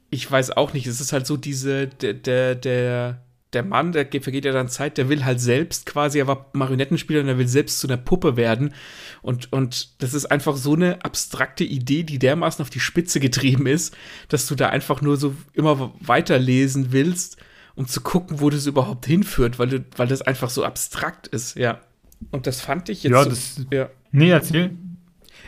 Ich 0.09 0.29
weiß 0.31 0.51
auch 0.51 0.73
nicht. 0.73 0.87
Es 0.87 1.01
ist 1.01 1.11
halt 1.11 1.27
so 1.27 1.35
diese, 1.35 1.87
der, 1.87 2.13
der, 2.13 2.55
der, 2.55 3.25
der 3.51 3.63
Mann, 3.63 3.91
der 3.91 4.07
vergeht 4.21 4.45
ja 4.45 4.53
dann 4.53 4.69
Zeit, 4.69 4.97
der 4.97 5.09
will 5.09 5.25
halt 5.25 5.41
selbst 5.41 5.85
quasi, 5.85 6.19
er 6.19 6.27
war 6.27 6.49
Marionettenspieler 6.53 7.19
und 7.21 7.27
er 7.27 7.37
will 7.37 7.47
selbst 7.47 7.79
zu 7.79 7.87
einer 7.87 7.97
Puppe 7.97 8.37
werden. 8.37 8.73
Und, 9.21 9.51
und 9.51 10.01
das 10.01 10.13
ist 10.13 10.27
einfach 10.27 10.55
so 10.55 10.75
eine 10.75 11.03
abstrakte 11.03 11.65
Idee, 11.65 12.03
die 12.03 12.19
dermaßen 12.19 12.61
auf 12.61 12.69
die 12.69 12.79
Spitze 12.79 13.19
getrieben 13.19 13.67
ist, 13.67 13.95
dass 14.29 14.47
du 14.47 14.55
da 14.55 14.69
einfach 14.69 15.01
nur 15.01 15.17
so 15.17 15.35
immer 15.53 15.93
weiterlesen 15.99 16.93
willst, 16.93 17.35
um 17.75 17.85
zu 17.85 17.99
gucken, 17.99 18.39
wo 18.39 18.49
das 18.49 18.65
überhaupt 18.65 19.05
hinführt, 19.05 19.59
weil, 19.59 19.67
du, 19.67 19.85
weil 19.97 20.07
das 20.07 20.21
einfach 20.21 20.49
so 20.49 20.63
abstrakt 20.63 21.27
ist, 21.27 21.57
ja. 21.57 21.81
Und 22.31 22.47
das 22.47 22.61
fand 22.61 22.89
ich 22.89 23.03
jetzt. 23.03 23.11
Ja, 23.11 23.23
so, 23.23 23.29
das. 23.29 23.65
ja. 23.71 23.89
Nee, 24.15 24.29
erzähl. 24.29 24.71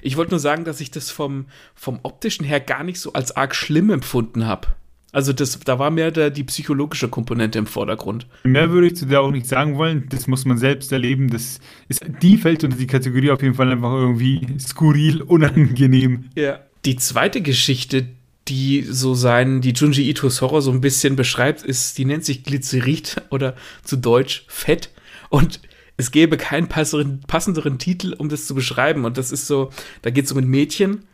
Ich 0.01 0.17
wollte 0.17 0.31
nur 0.31 0.39
sagen, 0.39 0.65
dass 0.65 0.81
ich 0.81 0.91
das 0.91 1.09
vom, 1.09 1.45
vom 1.73 1.99
optischen 2.03 2.45
her 2.45 2.59
gar 2.59 2.83
nicht 2.83 2.99
so 2.99 3.13
als 3.13 3.35
arg 3.35 3.55
schlimm 3.55 3.89
empfunden 3.89 4.45
habe. 4.45 4.67
Also 5.13 5.31
das, 5.31 5.57
da 5.61 5.79
war 5.79 5.89
mehr 5.89 6.11
der, 6.11 6.29
die 6.29 6.43
psychologische 6.43 7.07
Komponente 7.07 7.57
im 7.57 7.65
Vordergrund. 7.65 8.27
Mehr 8.43 8.69
würde 8.69 8.87
ich 8.87 8.97
zu 8.97 9.05
der 9.05 9.21
auch 9.21 9.31
nicht 9.31 9.47
sagen 9.47 9.77
wollen. 9.77 10.07
Das 10.09 10.27
muss 10.27 10.43
man 10.43 10.57
selbst 10.57 10.91
erleben. 10.91 11.29
Das 11.29 11.59
ist, 11.87 12.05
die 12.21 12.37
fällt 12.37 12.65
unter 12.65 12.77
die 12.77 12.87
Kategorie 12.87 13.31
auf 13.31 13.41
jeden 13.41 13.55
Fall 13.55 13.71
einfach 13.71 13.93
irgendwie 13.93 14.45
skurril, 14.59 15.21
unangenehm. 15.21 16.25
Ja. 16.35 16.59
Die 16.83 16.97
zweite 16.97 17.41
Geschichte, 17.41 18.09
die 18.49 18.81
so 18.81 19.13
sein, 19.13 19.61
die 19.61 19.71
Junji 19.71 20.09
Itos 20.09 20.41
Horror 20.41 20.61
so 20.61 20.71
ein 20.71 20.81
bisschen 20.81 21.15
beschreibt, 21.15 21.63
ist, 21.63 21.97
die 21.97 22.05
nennt 22.05 22.25
sich 22.25 22.43
Glycerit 22.43 23.21
oder 23.29 23.55
zu 23.83 23.95
Deutsch 23.95 24.43
Fett. 24.49 24.91
Und 25.29 25.61
es 25.97 26.11
gäbe 26.11 26.37
keinen 26.37 26.69
passenderen 26.69 27.79
Titel, 27.79 28.13
um 28.13 28.29
das 28.29 28.45
zu 28.45 28.55
beschreiben. 28.55 29.03
Und 29.03 29.17
das 29.17 29.31
ist 29.31 29.47
so, 29.47 29.71
da 30.03 30.11
geht 30.11 30.25
es 30.25 30.31
um 30.31 30.37
ein 30.37 30.47
Mädchen, 30.47 31.05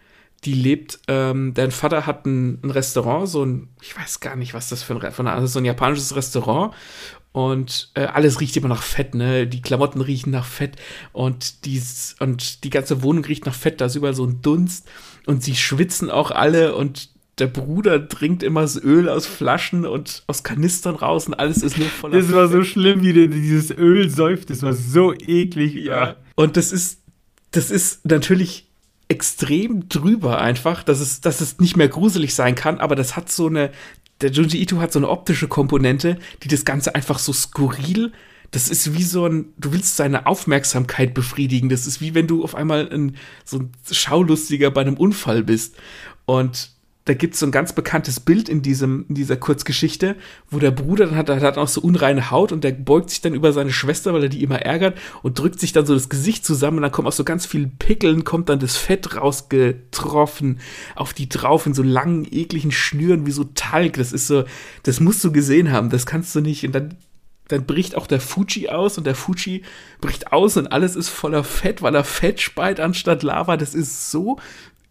die 0.44 0.54
lebt, 0.54 1.00
ähm, 1.08 1.54
dein 1.54 1.72
Vater 1.72 2.06
hat 2.06 2.26
ein, 2.26 2.60
ein, 2.64 2.70
Restaurant, 2.70 3.30
so 3.30 3.46
ein, 3.46 3.70
ich 3.82 3.98
weiß 3.98 4.20
gar 4.20 4.36
nicht, 4.36 4.54
was 4.54 4.68
das 4.68 4.84
für 4.84 4.94
ein, 4.96 5.12
von 5.14 5.28
also 5.28 5.48
so 5.48 5.60
ein 5.60 5.66
japanisches 5.66 6.16
Restaurant. 6.16 6.74
Und 7.32 7.92
äh, 7.96 8.02
alles 8.02 8.42
riecht 8.42 8.56
immer 8.58 8.68
nach 8.68 8.84
Fett, 8.84 9.16
ne? 9.16 9.48
Die 9.48 9.62
Klamotten 9.62 10.02
riechen 10.02 10.30
nach 10.30 10.46
Fett 10.46 10.76
und, 11.14 11.66
dies, 11.66 12.16
und 12.20 12.64
die 12.64 12.70
ganze 12.70 13.02
Wohnung 13.02 13.26
riecht 13.26 13.48
nach 13.48 13.56
Fett, 13.56 13.82
da 13.82 13.86
ist 13.86 13.96
überall 13.96 14.14
so 14.14 14.24
ein 14.24 14.44
Dunst 14.44 14.88
und 15.26 15.44
sie 15.44 15.56
schwitzen 15.56 16.12
auch 16.12 16.30
alle 16.30 16.76
und 16.76 17.10
der 17.40 17.48
Bruder 17.48 18.08
trinkt 18.08 18.44
immer 18.44 18.62
das 18.62 18.82
Öl 18.82 19.10
aus 19.10 19.26
Flaschen 19.26 19.86
und 19.86 20.24
aus 20.28 20.44
Kanistern 20.44 20.96
raus 20.96 21.28
und 21.28 21.34
alles 21.34 21.64
ist 21.64 21.78
nur 21.78 21.88
voller 21.88 22.20
Das 22.20 22.32
war 22.32 22.48
so 22.48 22.64
schlimm, 22.64 23.02
wie 23.02 23.14
der 23.14 23.28
dieses 23.28 23.72
Öl 23.72 24.10
säuft, 24.10 24.50
das 24.50 24.62
war 24.62 24.74
so 24.74 25.14
eklig. 25.14 25.74
Ja. 25.74 26.16
Und 26.36 26.58
das 26.58 26.72
ist, 26.72 27.02
das 27.52 27.72
ist 27.72 28.06
natürlich 28.06 28.68
extrem 29.08 29.90
drüber 29.90 30.40
einfach, 30.40 30.84
dass 30.84 31.00
es, 31.00 31.22
dass 31.22 31.42
es 31.42 31.60
nicht 31.60 31.76
mehr 31.76 31.88
gruselig 31.88 32.36
sein 32.36 32.56
kann, 32.56 32.80
aber 32.80 32.96
das 32.96 33.16
hat 33.16 33.32
so 33.32 33.48
eine, 33.48 33.72
der 34.22 34.32
Junji 34.32 34.62
Ito 34.62 34.80
hat 34.80 34.94
so 34.94 35.00
eine 35.00 35.10
optische 35.10 35.48
Komponente, 35.48 36.18
die 36.44 36.48
das 36.48 36.66
Ganze 36.66 36.96
einfach 36.96 37.20
so 37.20 37.34
skurril, 37.34 38.12
das 38.52 38.70
ist 38.70 38.96
wie 38.96 39.04
so 39.04 39.26
ein, 39.26 39.54
du 39.58 39.74
willst 39.74 39.98
seine 39.98 40.28
Aufmerksamkeit 40.28 41.16
befriedigen, 41.16 41.70
das 41.70 41.88
ist 41.88 42.00
wie 42.00 42.14
wenn 42.14 42.28
du 42.28 42.44
auf 42.44 42.54
einmal 42.54 42.88
ein, 42.92 43.18
so 43.44 43.58
ein 43.58 43.72
Schaulustiger 43.92 44.70
bei 44.70 44.82
einem 44.82 44.98
Unfall 44.98 45.44
bist 45.44 45.76
und 46.26 46.73
da 47.06 47.14
gibt 47.14 47.34
es 47.34 47.42
so 47.42 47.46
ein 47.46 47.52
ganz 47.52 47.74
bekanntes 47.74 48.22
Bild 48.22 48.48
in, 48.48 48.62
diesem, 48.62 49.06
in 49.10 49.16
dieser 49.16 49.36
Kurzgeschichte, 49.36 50.16
wo 50.50 50.60
der 50.60 50.72
Bruder 50.72 51.08
dann 51.08 51.18
hat, 51.18 51.28
der 51.28 51.42
hat 51.42 51.58
auch 51.58 51.68
so 51.68 51.82
unreine 51.82 52.32
Haut 52.32 52.54
und 52.54 52.64
der 52.64 52.72
beugt 52.72 53.10
sich 53.10 53.20
dann 53.20 53.34
über 53.34 53.52
seine 53.52 53.74
Schwester, 53.74 54.14
weil 54.14 54.24
er 54.24 54.30
die 54.30 54.42
immer 54.42 54.62
ärgert 54.62 54.98
und 55.22 55.38
drückt 55.38 55.60
sich 55.60 55.74
dann 55.74 55.86
so 55.86 55.94
das 55.94 56.08
Gesicht 56.08 56.46
zusammen 56.46 56.78
und 56.78 56.84
dann 56.84 56.94
kommt 56.94 57.08
aus 57.08 57.18
so 57.18 57.26
ganz 57.26 57.46
vielen 57.46 57.78
Pickeln, 57.78 58.24
kommt 58.24 58.48
dann 58.48 58.60
das 58.60 58.78
Fett 58.78 59.18
rausgetroffen 59.18 60.60
auf 60.96 61.14
die 61.14 61.28
drauf 61.28 61.66
in 61.66 61.74
so 61.74 61.84
langen, 61.84 62.26
ekligen 62.32 62.72
Schnüren 62.72 63.26
wie 63.26 63.32
so 63.32 63.44
Talg. 63.44 63.94
Das 63.94 64.14
ist 64.14 64.28
so, 64.28 64.46
das 64.84 65.02
musst 65.02 65.24
du 65.26 65.34
gesehen 65.34 65.74
haben, 65.74 65.90
das 65.90 66.06
kannst 66.06 66.34
du 66.36 66.42
nicht. 66.42 66.66
Und 66.66 66.74
dann 66.74 66.96
dann 67.50 67.66
bricht 67.66 67.96
auch 67.96 68.08
der 68.08 68.22
Fuji 68.22 68.70
aus 68.70 68.98
und 68.98 69.06
der 69.06 69.16
Fuji 69.16 69.64
bricht 70.00 70.32
aus 70.32 70.56
und 70.56 70.68
alles 70.68 70.96
ist 70.96 71.10
voller 71.10 71.44
Fett, 71.44 71.82
weil 71.82 71.94
er 71.94 72.06
Fett 72.06 72.40
speit 72.40 72.80
anstatt 72.80 73.22
Lava. 73.22 73.58
Das 73.58 73.76
ist 73.76 74.10
so 74.10 74.40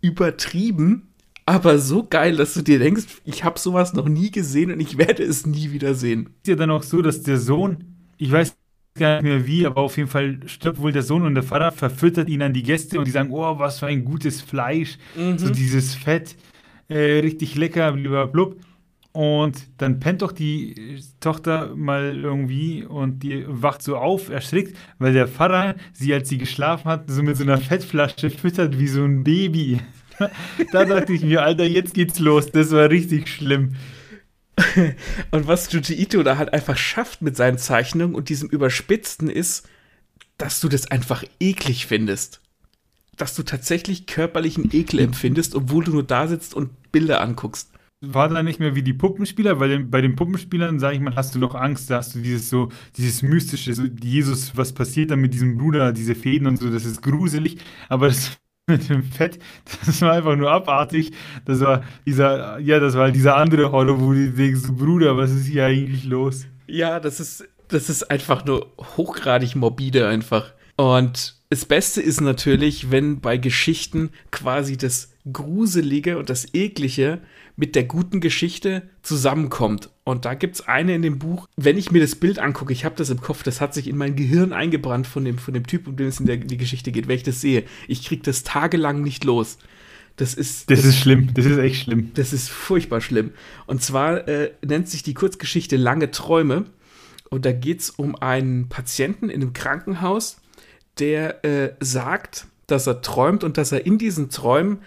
übertrieben 0.02 1.11
aber 1.46 1.78
so 1.78 2.06
geil, 2.08 2.36
dass 2.36 2.54
du 2.54 2.62
dir 2.62 2.78
denkst, 2.78 3.04
ich 3.24 3.44
habe 3.44 3.58
sowas 3.58 3.92
noch 3.92 4.08
nie 4.08 4.30
gesehen 4.30 4.72
und 4.72 4.80
ich 4.80 4.98
werde 4.98 5.22
es 5.22 5.46
nie 5.46 5.72
wieder 5.72 5.94
sehen. 5.94 6.30
Ist 6.42 6.48
ja 6.48 6.54
dann 6.54 6.70
auch 6.70 6.82
so, 6.82 7.02
dass 7.02 7.22
der 7.22 7.38
Sohn, 7.38 7.96
ich 8.18 8.30
weiß 8.30 8.56
gar 8.98 9.14
nicht 9.14 9.24
mehr 9.24 9.46
wie, 9.46 9.66
aber 9.66 9.80
auf 9.80 9.96
jeden 9.96 10.08
Fall 10.08 10.38
stirbt 10.46 10.80
wohl 10.80 10.92
der 10.92 11.02
Sohn 11.02 11.22
und 11.22 11.34
der 11.34 11.42
Vater 11.42 11.72
verfüttert 11.72 12.28
ihn 12.28 12.42
an 12.42 12.52
die 12.52 12.62
Gäste 12.62 12.98
und 12.98 13.06
die 13.06 13.10
sagen, 13.10 13.30
oh, 13.32 13.58
was 13.58 13.78
für 13.78 13.86
ein 13.86 14.04
gutes 14.04 14.40
Fleisch, 14.40 14.98
mhm. 15.16 15.38
so 15.38 15.50
dieses 15.50 15.94
Fett, 15.94 16.36
äh, 16.88 17.20
richtig 17.20 17.54
lecker, 17.56 17.92
blub. 17.92 18.56
Und 19.12 19.68
dann 19.76 20.00
pennt 20.00 20.22
doch 20.22 20.32
die 20.32 20.98
Tochter 21.20 21.74
mal 21.76 22.16
irgendwie 22.16 22.82
und 22.82 23.22
die 23.22 23.44
wacht 23.46 23.82
so 23.82 23.96
auf, 23.96 24.30
erschrickt, 24.30 24.74
weil 24.98 25.12
der 25.12 25.28
Vater 25.28 25.74
sie, 25.92 26.14
als 26.14 26.30
sie 26.30 26.38
geschlafen 26.38 26.86
hat, 26.86 27.10
so 27.10 27.22
mit 27.22 27.36
so 27.36 27.42
einer 27.42 27.58
Fettflasche 27.58 28.30
füttert 28.30 28.78
wie 28.78 28.88
so 28.88 29.04
ein 29.04 29.22
Baby 29.22 29.80
da 30.72 30.84
dachte 30.84 31.12
ich 31.12 31.22
mir, 31.22 31.42
Alter, 31.42 31.64
jetzt 31.64 31.94
geht's 31.94 32.18
los. 32.18 32.50
Das 32.50 32.70
war 32.70 32.90
richtig 32.90 33.28
schlimm. 33.28 33.76
und 35.30 35.46
was 35.46 35.72
Junji 35.72 35.94
Ito 35.94 36.22
da 36.22 36.36
halt 36.36 36.52
einfach 36.52 36.76
schafft 36.76 37.22
mit 37.22 37.36
seinen 37.36 37.58
Zeichnungen 37.58 38.14
und 38.14 38.28
diesem 38.28 38.48
Überspitzten 38.48 39.30
ist, 39.30 39.68
dass 40.38 40.60
du 40.60 40.68
das 40.68 40.90
einfach 40.90 41.24
eklig 41.40 41.86
findest. 41.86 42.40
Dass 43.16 43.34
du 43.34 43.42
tatsächlich 43.42 44.06
körperlichen 44.06 44.70
Ekel 44.72 45.00
empfindest, 45.00 45.54
obwohl 45.54 45.84
du 45.84 45.92
nur 45.92 46.02
da 46.02 46.26
sitzt 46.26 46.54
und 46.54 46.92
Bilder 46.92 47.20
anguckst. 47.20 47.70
War 48.00 48.28
da 48.28 48.42
nicht 48.42 48.58
mehr 48.58 48.74
wie 48.74 48.82
die 48.82 48.94
Puppenspieler, 48.94 49.60
weil 49.60 49.78
bei 49.84 50.00
den 50.00 50.16
Puppenspielern, 50.16 50.80
sag 50.80 50.94
ich 50.94 51.00
mal, 51.00 51.14
hast 51.14 51.34
du 51.34 51.38
noch 51.38 51.54
Angst, 51.54 51.88
da 51.88 51.98
hast 51.98 52.16
du 52.16 52.18
dieses 52.18 52.50
so, 52.50 52.70
dieses 52.96 53.22
mystische, 53.22 53.72
so 53.74 53.84
Jesus, 53.84 54.56
was 54.56 54.72
passiert 54.72 55.12
da 55.12 55.16
mit 55.16 55.32
diesem 55.34 55.56
Bruder, 55.56 55.92
diese 55.92 56.16
Fäden 56.16 56.48
und 56.48 56.58
so, 56.58 56.68
das 56.68 56.84
ist 56.84 57.00
gruselig, 57.00 57.58
aber 57.88 58.08
das 58.08 58.41
mit 58.72 58.88
dem 58.88 59.02
Fett, 59.02 59.38
das 59.86 60.02
war 60.02 60.12
einfach 60.12 60.36
nur 60.36 60.50
abartig. 60.50 61.12
Das 61.44 61.60
war 61.60 61.84
dieser, 62.06 62.58
ja, 62.58 62.80
das 62.80 62.94
war 62.94 63.10
dieser 63.10 63.36
andere 63.36 63.70
Horror, 63.70 64.00
wo 64.00 64.12
du 64.12 64.30
denkst, 64.30 64.62
Bruder, 64.72 65.16
was 65.16 65.30
ist 65.30 65.46
hier 65.46 65.66
eigentlich 65.66 66.04
los? 66.04 66.46
Ja, 66.66 67.00
das 67.00 67.20
ist, 67.20 67.44
das 67.68 67.88
ist 67.88 68.10
einfach 68.10 68.44
nur 68.44 68.72
hochgradig 68.96 69.54
morbide 69.54 70.08
einfach. 70.08 70.52
Und 70.76 71.36
das 71.50 71.66
Beste 71.66 72.00
ist 72.00 72.20
natürlich, 72.20 72.90
wenn 72.90 73.20
bei 73.20 73.36
Geschichten 73.36 74.10
quasi 74.30 74.76
das 74.76 75.12
Gruselige 75.30 76.18
und 76.18 76.30
das 76.30 76.54
Eklige 76.54 77.20
mit 77.56 77.74
der 77.74 77.84
guten 77.84 78.20
Geschichte 78.20 78.82
zusammenkommt. 79.02 79.90
Und 80.04 80.24
da 80.24 80.34
gibt 80.34 80.56
es 80.56 80.68
eine 80.68 80.94
in 80.94 81.02
dem 81.02 81.18
Buch, 81.18 81.46
wenn 81.56 81.76
ich 81.76 81.90
mir 81.90 82.00
das 82.00 82.16
Bild 82.16 82.38
angucke, 82.38 82.72
ich 82.72 82.84
habe 82.84 82.94
das 82.96 83.10
im 83.10 83.20
Kopf, 83.20 83.42
das 83.42 83.60
hat 83.60 83.74
sich 83.74 83.88
in 83.88 83.96
mein 83.96 84.16
Gehirn 84.16 84.52
eingebrannt 84.52 85.06
von 85.06 85.24
dem, 85.24 85.38
von 85.38 85.54
dem 85.54 85.66
Typ, 85.66 85.86
um 85.86 85.96
den 85.96 86.08
es 86.08 86.20
in 86.20 86.26
der, 86.26 86.38
die 86.38 86.56
Geschichte 86.56 86.92
geht, 86.92 87.08
wenn 87.08 87.16
ich 87.16 87.22
das 87.22 87.40
sehe. 87.40 87.64
Ich 87.88 88.04
kriege 88.04 88.22
das 88.22 88.42
tagelang 88.42 89.02
nicht 89.02 89.24
los. 89.24 89.58
Das 90.16 90.34
ist. 90.34 90.70
Das, 90.70 90.80
das, 90.80 90.88
ist 90.88 90.98
schlimm. 90.98 91.32
Das 91.34 91.46
ist 91.46 91.58
echt 91.58 91.84
schlimm. 91.84 92.10
Das 92.14 92.32
ist 92.32 92.50
furchtbar 92.50 93.00
schlimm. 93.00 93.30
Und 93.66 93.82
zwar 93.82 94.28
äh, 94.28 94.52
nennt 94.64 94.88
sich 94.88 95.02
die 95.02 95.14
Kurzgeschichte 95.14 95.76
Lange 95.76 96.10
Träume. 96.10 96.66
Und 97.30 97.46
da 97.46 97.52
geht 97.52 97.80
es 97.80 97.90
um 97.90 98.14
einen 98.16 98.68
Patienten 98.68 99.30
in 99.30 99.40
einem 99.40 99.54
Krankenhaus, 99.54 100.38
der 100.98 101.44
äh, 101.46 101.74
sagt, 101.80 102.46
dass 102.66 102.86
er 102.86 103.00
träumt 103.00 103.42
und 103.42 103.56
dass 103.56 103.72
er 103.72 103.86
in 103.86 103.96
diesen 103.96 104.28
Träumen 104.28 104.78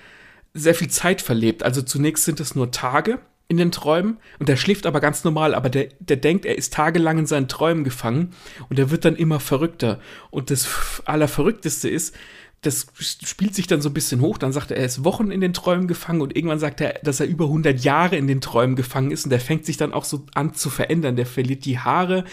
sehr 0.56 0.74
viel 0.74 0.90
Zeit 0.90 1.22
verlebt. 1.22 1.62
Also 1.62 1.82
zunächst 1.82 2.24
sind 2.24 2.40
es 2.40 2.56
nur 2.56 2.72
Tage 2.72 3.20
in 3.48 3.58
den 3.58 3.72
Träumen 3.72 4.18
und 4.40 4.50
der 4.50 4.56
schläft 4.56 4.88
aber 4.88 5.00
ganz 5.00 5.24
normal, 5.24 5.54
aber 5.54 5.70
der, 5.70 5.90
der 6.00 6.18
denkt, 6.18 6.46
er 6.46 6.58
ist 6.58 6.74
tagelang 6.74 7.20
in 7.20 7.26
seinen 7.28 7.48
Träumen 7.48 7.84
gefangen 7.84 8.32
und 8.70 8.80
er 8.80 8.90
wird 8.90 9.06
dann 9.06 9.16
immer 9.16 9.40
verrückter. 9.40 10.00
Und 10.32 10.50
das 10.50 11.04
Allerverrückteste 11.06 11.90
ist, 11.90 12.16
das 12.62 12.88
spielt 12.98 13.54
sich 13.54 13.68
dann 13.68 13.82
so 13.82 13.90
ein 13.90 13.94
bisschen 13.94 14.22
hoch. 14.22 14.40
Dann 14.40 14.52
sagt 14.52 14.72
er, 14.72 14.78
er 14.78 14.86
ist 14.86 15.04
Wochen 15.04 15.30
in 15.30 15.42
den 15.42 15.54
Träumen 15.54 15.88
gefangen 15.88 16.22
und 16.22 16.36
irgendwann 16.36 16.58
sagt 16.58 16.82
er, 16.82 17.00
dass 17.04 17.20
er 17.20 17.28
über 17.28 17.46
100 17.46 17.84
Jahre 17.84 18.16
in 18.16 18.26
den 18.26 18.42
Träumen 18.42 18.76
gefangen 18.76 19.12
ist 19.12 19.26
und 19.26 19.30
der 19.30 19.40
fängt 19.40 19.66
sich 19.68 19.78
dann 19.78 19.94
auch 19.94 20.06
so 20.06 20.26
an 20.34 20.56
zu 20.56 20.72
verändern. 20.72 21.16
Der 21.16 21.28
verliert 21.28 21.66
die 21.66 21.78
Haare 21.78 22.24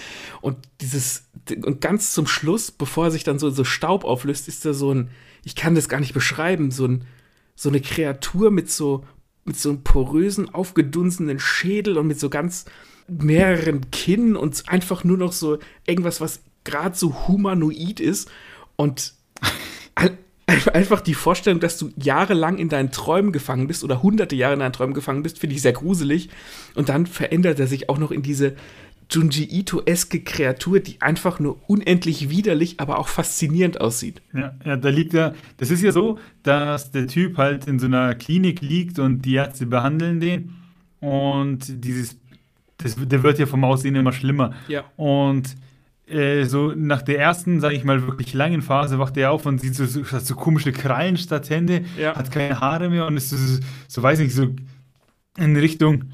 und 0.41 0.57
dieses, 0.81 1.29
und 1.62 1.83
ganz 1.83 2.14
zum 2.14 2.26
Schluss, 2.26 2.71
bevor 2.71 3.07
er 3.07 3.11
sich 3.11 3.25
dann 3.25 3.38
so, 3.38 3.50
so 3.50 3.64
Staub 3.64 4.05
auflöst, 4.05 4.49
ist 4.49 4.64
er 4.64 4.73
so 4.73 4.95
ein, 4.95 5.11
ich 5.45 5.57
kann 5.57 5.75
das 5.75 5.91
gar 5.91 6.00
nicht 6.00 6.14
beschreiben, 6.14 6.71
so 6.71 6.87
ein, 6.87 7.05
so 7.54 7.68
eine 7.68 7.80
Kreatur 7.80 8.50
mit 8.50 8.71
so, 8.71 9.04
mit 9.44 9.56
so 9.56 9.71
einem 9.71 9.82
porösen, 9.82 10.52
aufgedunsenen 10.52 11.38
Schädel 11.38 11.99
und 11.99 12.06
mit 12.06 12.18
so 12.18 12.30
ganz 12.30 12.64
mehreren 13.09 13.90
Kinnen 13.90 14.37
und 14.37 14.68
einfach 14.68 15.04
nur 15.04 15.18
noch 15.18 15.32
so 15.32 15.59
irgendwas, 15.87 16.21
was 16.21 16.40
gerade 16.64 16.97
so 16.97 17.28
humanoid 17.28 18.00
ist. 18.00 18.30
Und 18.76 19.14
einfach 20.47 21.00
die 21.00 21.14
Vorstellung, 21.14 21.61
dass 21.61 21.78
du 21.78 21.90
jahrelang 21.97 22.59
in 22.59 22.68
deinen 22.68 22.90
Träumen 22.90 23.32
gefangen 23.32 23.66
bist 23.66 23.85
oder 23.85 24.02
hunderte 24.02 24.37
Jahre 24.37 24.54
in 24.54 24.61
deinen 24.61 24.73
Träumen 24.73 24.94
gefangen 24.94 25.23
bist, 25.23 25.38
finde 25.38 25.56
ich 25.56 25.62
sehr 25.62 25.73
gruselig. 25.73 26.30
Und 26.75 26.88
dann 26.88 27.06
verändert 27.06 27.61
er 27.61 27.66
sich 27.66 27.88
auch 27.88 27.99
noch 27.99 28.11
in 28.11 28.23
diese 28.23 28.56
Junji 29.11 29.44
Ito-eske 29.44 30.21
Kreatur, 30.21 30.80
die 30.80 31.00
einfach 31.00 31.40
nur 31.40 31.59
unendlich 31.68 32.30
widerlich, 32.30 32.80
aber 32.80 32.99
auch 32.99 33.09
faszinierend 33.09 33.80
aussieht. 33.80 34.23
Ja, 34.32 34.54
ja, 34.64 34.76
da 34.76 34.88
liegt 34.88 35.12
ja, 35.12 35.35
das 35.59 35.71
ist 35.71 35.82
ja 35.82 35.92
so, 35.92 36.18
dass 36.42 36.90
der 36.90 37.06
Typ 37.06 37.37
halt 37.37 37.66
in 37.66 37.78
so 37.78 37.87
einer 37.87 38.14
Klinik 38.14 38.61
liegt 38.61 38.99
und 38.99 39.23
die 39.23 39.35
Ärzte 39.35 39.66
behandeln 39.66 40.21
den 40.21 40.54
und 41.00 41.85
dieses, 41.85 42.16
das, 42.78 42.97
der 42.97 43.23
wird 43.23 43.38
ja 43.38 43.47
vom 43.47 43.64
Aussehen 43.64 43.94
immer 43.97 44.12
schlimmer. 44.12 44.54
Ja. 44.68 44.85
Und 44.97 45.56
äh, 46.06 46.44
so 46.44 46.73
nach 46.76 47.02
der 47.02 47.18
ersten, 47.18 47.61
sage 47.61 47.75
ich 47.75 47.85
mal, 47.85 48.06
wirklich 48.06 48.35
langen 48.35 48.62
Phase 48.62 48.99
wacht 48.99 49.16
er 49.16 49.32
auf 49.32 49.47
und 49.47 49.61
sieht 49.61 49.75
so, 49.75 49.87
so, 49.87 50.02
so 50.04 50.35
komische 50.35 50.73
Krallen 50.73 51.16
statt 51.16 51.50
Hände, 51.50 51.85
ja. 51.99 52.14
hat 52.14 52.30
keine 52.30 52.61
Haare 52.61 52.88
mehr 52.88 53.06
und 53.06 53.16
ist 53.16 53.30
so, 53.30 53.37
so, 53.88 54.02
weiß 54.02 54.18
nicht, 54.18 54.35
so 54.35 54.49
in 55.38 55.56
Richtung 55.56 56.04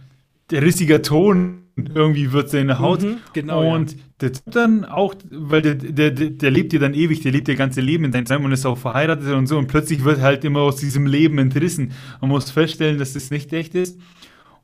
der 0.51 0.63
rissiger 0.63 1.03
Ton 1.03 1.63
irgendwie 1.87 2.33
wird 2.33 2.51
seine 2.51 2.79
Haut. 2.79 3.03
Mhm, 3.03 3.19
genau. 3.33 3.75
Und 3.75 3.93
ja. 3.93 3.99
der 4.21 4.33
dann 4.47 4.85
auch, 4.85 5.15
weil 5.31 5.63
der, 5.63 5.75
der, 5.75 6.11
der 6.11 6.51
lebt 6.51 6.73
ja 6.73 6.79
dann 6.79 6.95
ewig, 6.95 7.21
der 7.21 7.33
lebt 7.33 7.49
ja 7.49 7.55
ganze 7.55 7.81
Leben 7.81 8.05
in 8.05 8.27
seinem 8.27 8.45
und 8.45 8.53
ist 8.53 8.67
auch 8.67 8.79
verheiratet 8.79 9.33
und 9.33 9.47
so. 9.47 9.59
Und 9.59 9.69
plötzlich 9.69 10.05
wird 10.05 10.21
halt 10.21 10.45
immer 10.45 10.61
aus 10.61 10.77
diesem 10.77 11.07
Leben 11.07 11.39
entrissen. 11.39 11.93
Man 12.21 12.31
muss 12.31 12.51
feststellen, 12.51 12.99
dass 12.99 13.13
das 13.13 13.31
nicht 13.31 13.53
echt 13.53 13.75
ist. 13.75 13.99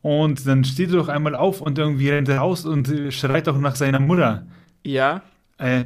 Und 0.03 0.47
dann 0.47 0.65
steht 0.65 0.91
er 0.91 0.97
doch 0.97 1.09
einmal 1.09 1.35
auf 1.35 1.61
und 1.61 1.79
irgendwie 1.79 2.11
rennt 2.11 2.29
er 2.29 2.39
raus 2.39 2.67
und 2.67 2.93
schreit 3.11 3.49
auch 3.49 3.59
nach 3.59 3.75
seiner 3.75 4.01
Mutter. 4.01 4.47
Ja. 4.85 5.23
Äh, 5.57 5.85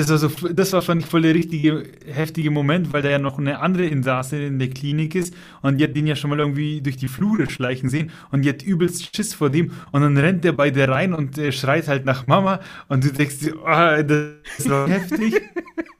das, 0.00 0.10
war, 0.10 0.18
so, 0.18 0.48
das 0.48 0.72
war, 0.72 0.82
fand 0.82 1.02
ich, 1.02 1.08
voll 1.08 1.22
der 1.22 1.34
richtige, 1.34 1.84
heftige 2.06 2.50
Moment, 2.50 2.92
weil 2.92 3.02
da 3.02 3.10
ja 3.10 3.18
noch 3.18 3.38
eine 3.38 3.60
andere 3.60 3.86
Insasse 3.86 4.42
in 4.42 4.58
der 4.58 4.70
Klinik 4.70 5.14
ist 5.14 5.34
und 5.62 5.78
die 5.78 5.84
hat 5.84 5.94
den 5.94 6.06
ja 6.06 6.16
schon 6.16 6.30
mal 6.30 6.38
irgendwie 6.38 6.80
durch 6.80 6.96
die 6.96 7.08
Flure 7.08 7.48
schleichen 7.50 7.88
sehen 7.88 8.10
und 8.30 8.44
die 8.44 8.48
hat 8.48 8.62
übelst 8.62 9.14
Schiss 9.14 9.34
vor 9.34 9.50
dem 9.50 9.72
und 9.92 10.02
dann 10.02 10.16
rennt 10.16 10.44
der 10.44 10.52
bei 10.52 10.70
der 10.70 10.88
rein 10.88 11.12
und 11.12 11.38
äh, 11.38 11.52
schreit 11.52 11.88
halt 11.88 12.04
nach 12.04 12.26
Mama 12.26 12.60
und 12.88 13.04
du 13.04 13.12
denkst 13.12 13.36
oh, 13.54 14.02
das 14.02 14.68
war 14.68 14.88
heftig. 14.88 15.40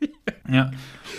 ja. 0.51 0.71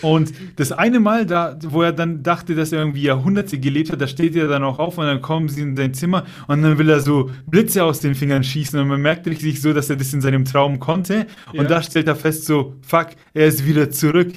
Und 0.01 0.33
das 0.55 0.71
eine 0.71 0.99
Mal, 0.99 1.25
da, 1.25 1.57
wo 1.63 1.83
er 1.83 1.91
dann 1.91 2.23
dachte, 2.23 2.55
dass 2.55 2.71
er 2.71 2.79
irgendwie 2.79 3.03
Jahrhunderte 3.03 3.59
gelebt 3.59 3.91
hat, 3.91 4.01
da 4.01 4.07
steht 4.07 4.35
er 4.35 4.47
dann 4.47 4.63
auch 4.63 4.79
auf 4.79 4.97
und 4.97 5.05
dann 5.05 5.21
kommen 5.21 5.47
sie 5.47 5.61
in 5.61 5.75
sein 5.75 5.93
Zimmer 5.93 6.25
und 6.47 6.61
dann 6.61 6.77
will 6.77 6.89
er 6.89 6.99
so 6.99 7.29
Blitze 7.45 7.83
aus 7.83 7.99
den 7.99 8.15
Fingern 8.15 8.43
schießen 8.43 8.79
und 8.79 8.87
man 8.87 9.01
merkt 9.01 9.27
richtig 9.27 9.61
so, 9.61 9.73
dass 9.73 9.89
er 9.89 9.97
das 9.97 10.13
in 10.13 10.21
seinem 10.21 10.45
Traum 10.45 10.79
konnte. 10.79 11.27
Ja. 11.53 11.59
Und 11.61 11.69
da 11.69 11.83
stellt 11.83 12.07
er 12.07 12.15
fest 12.15 12.45
so, 12.45 12.75
fuck, 12.81 13.09
er 13.33 13.47
ist 13.47 13.65
wieder 13.65 13.91
zurück. 13.91 14.33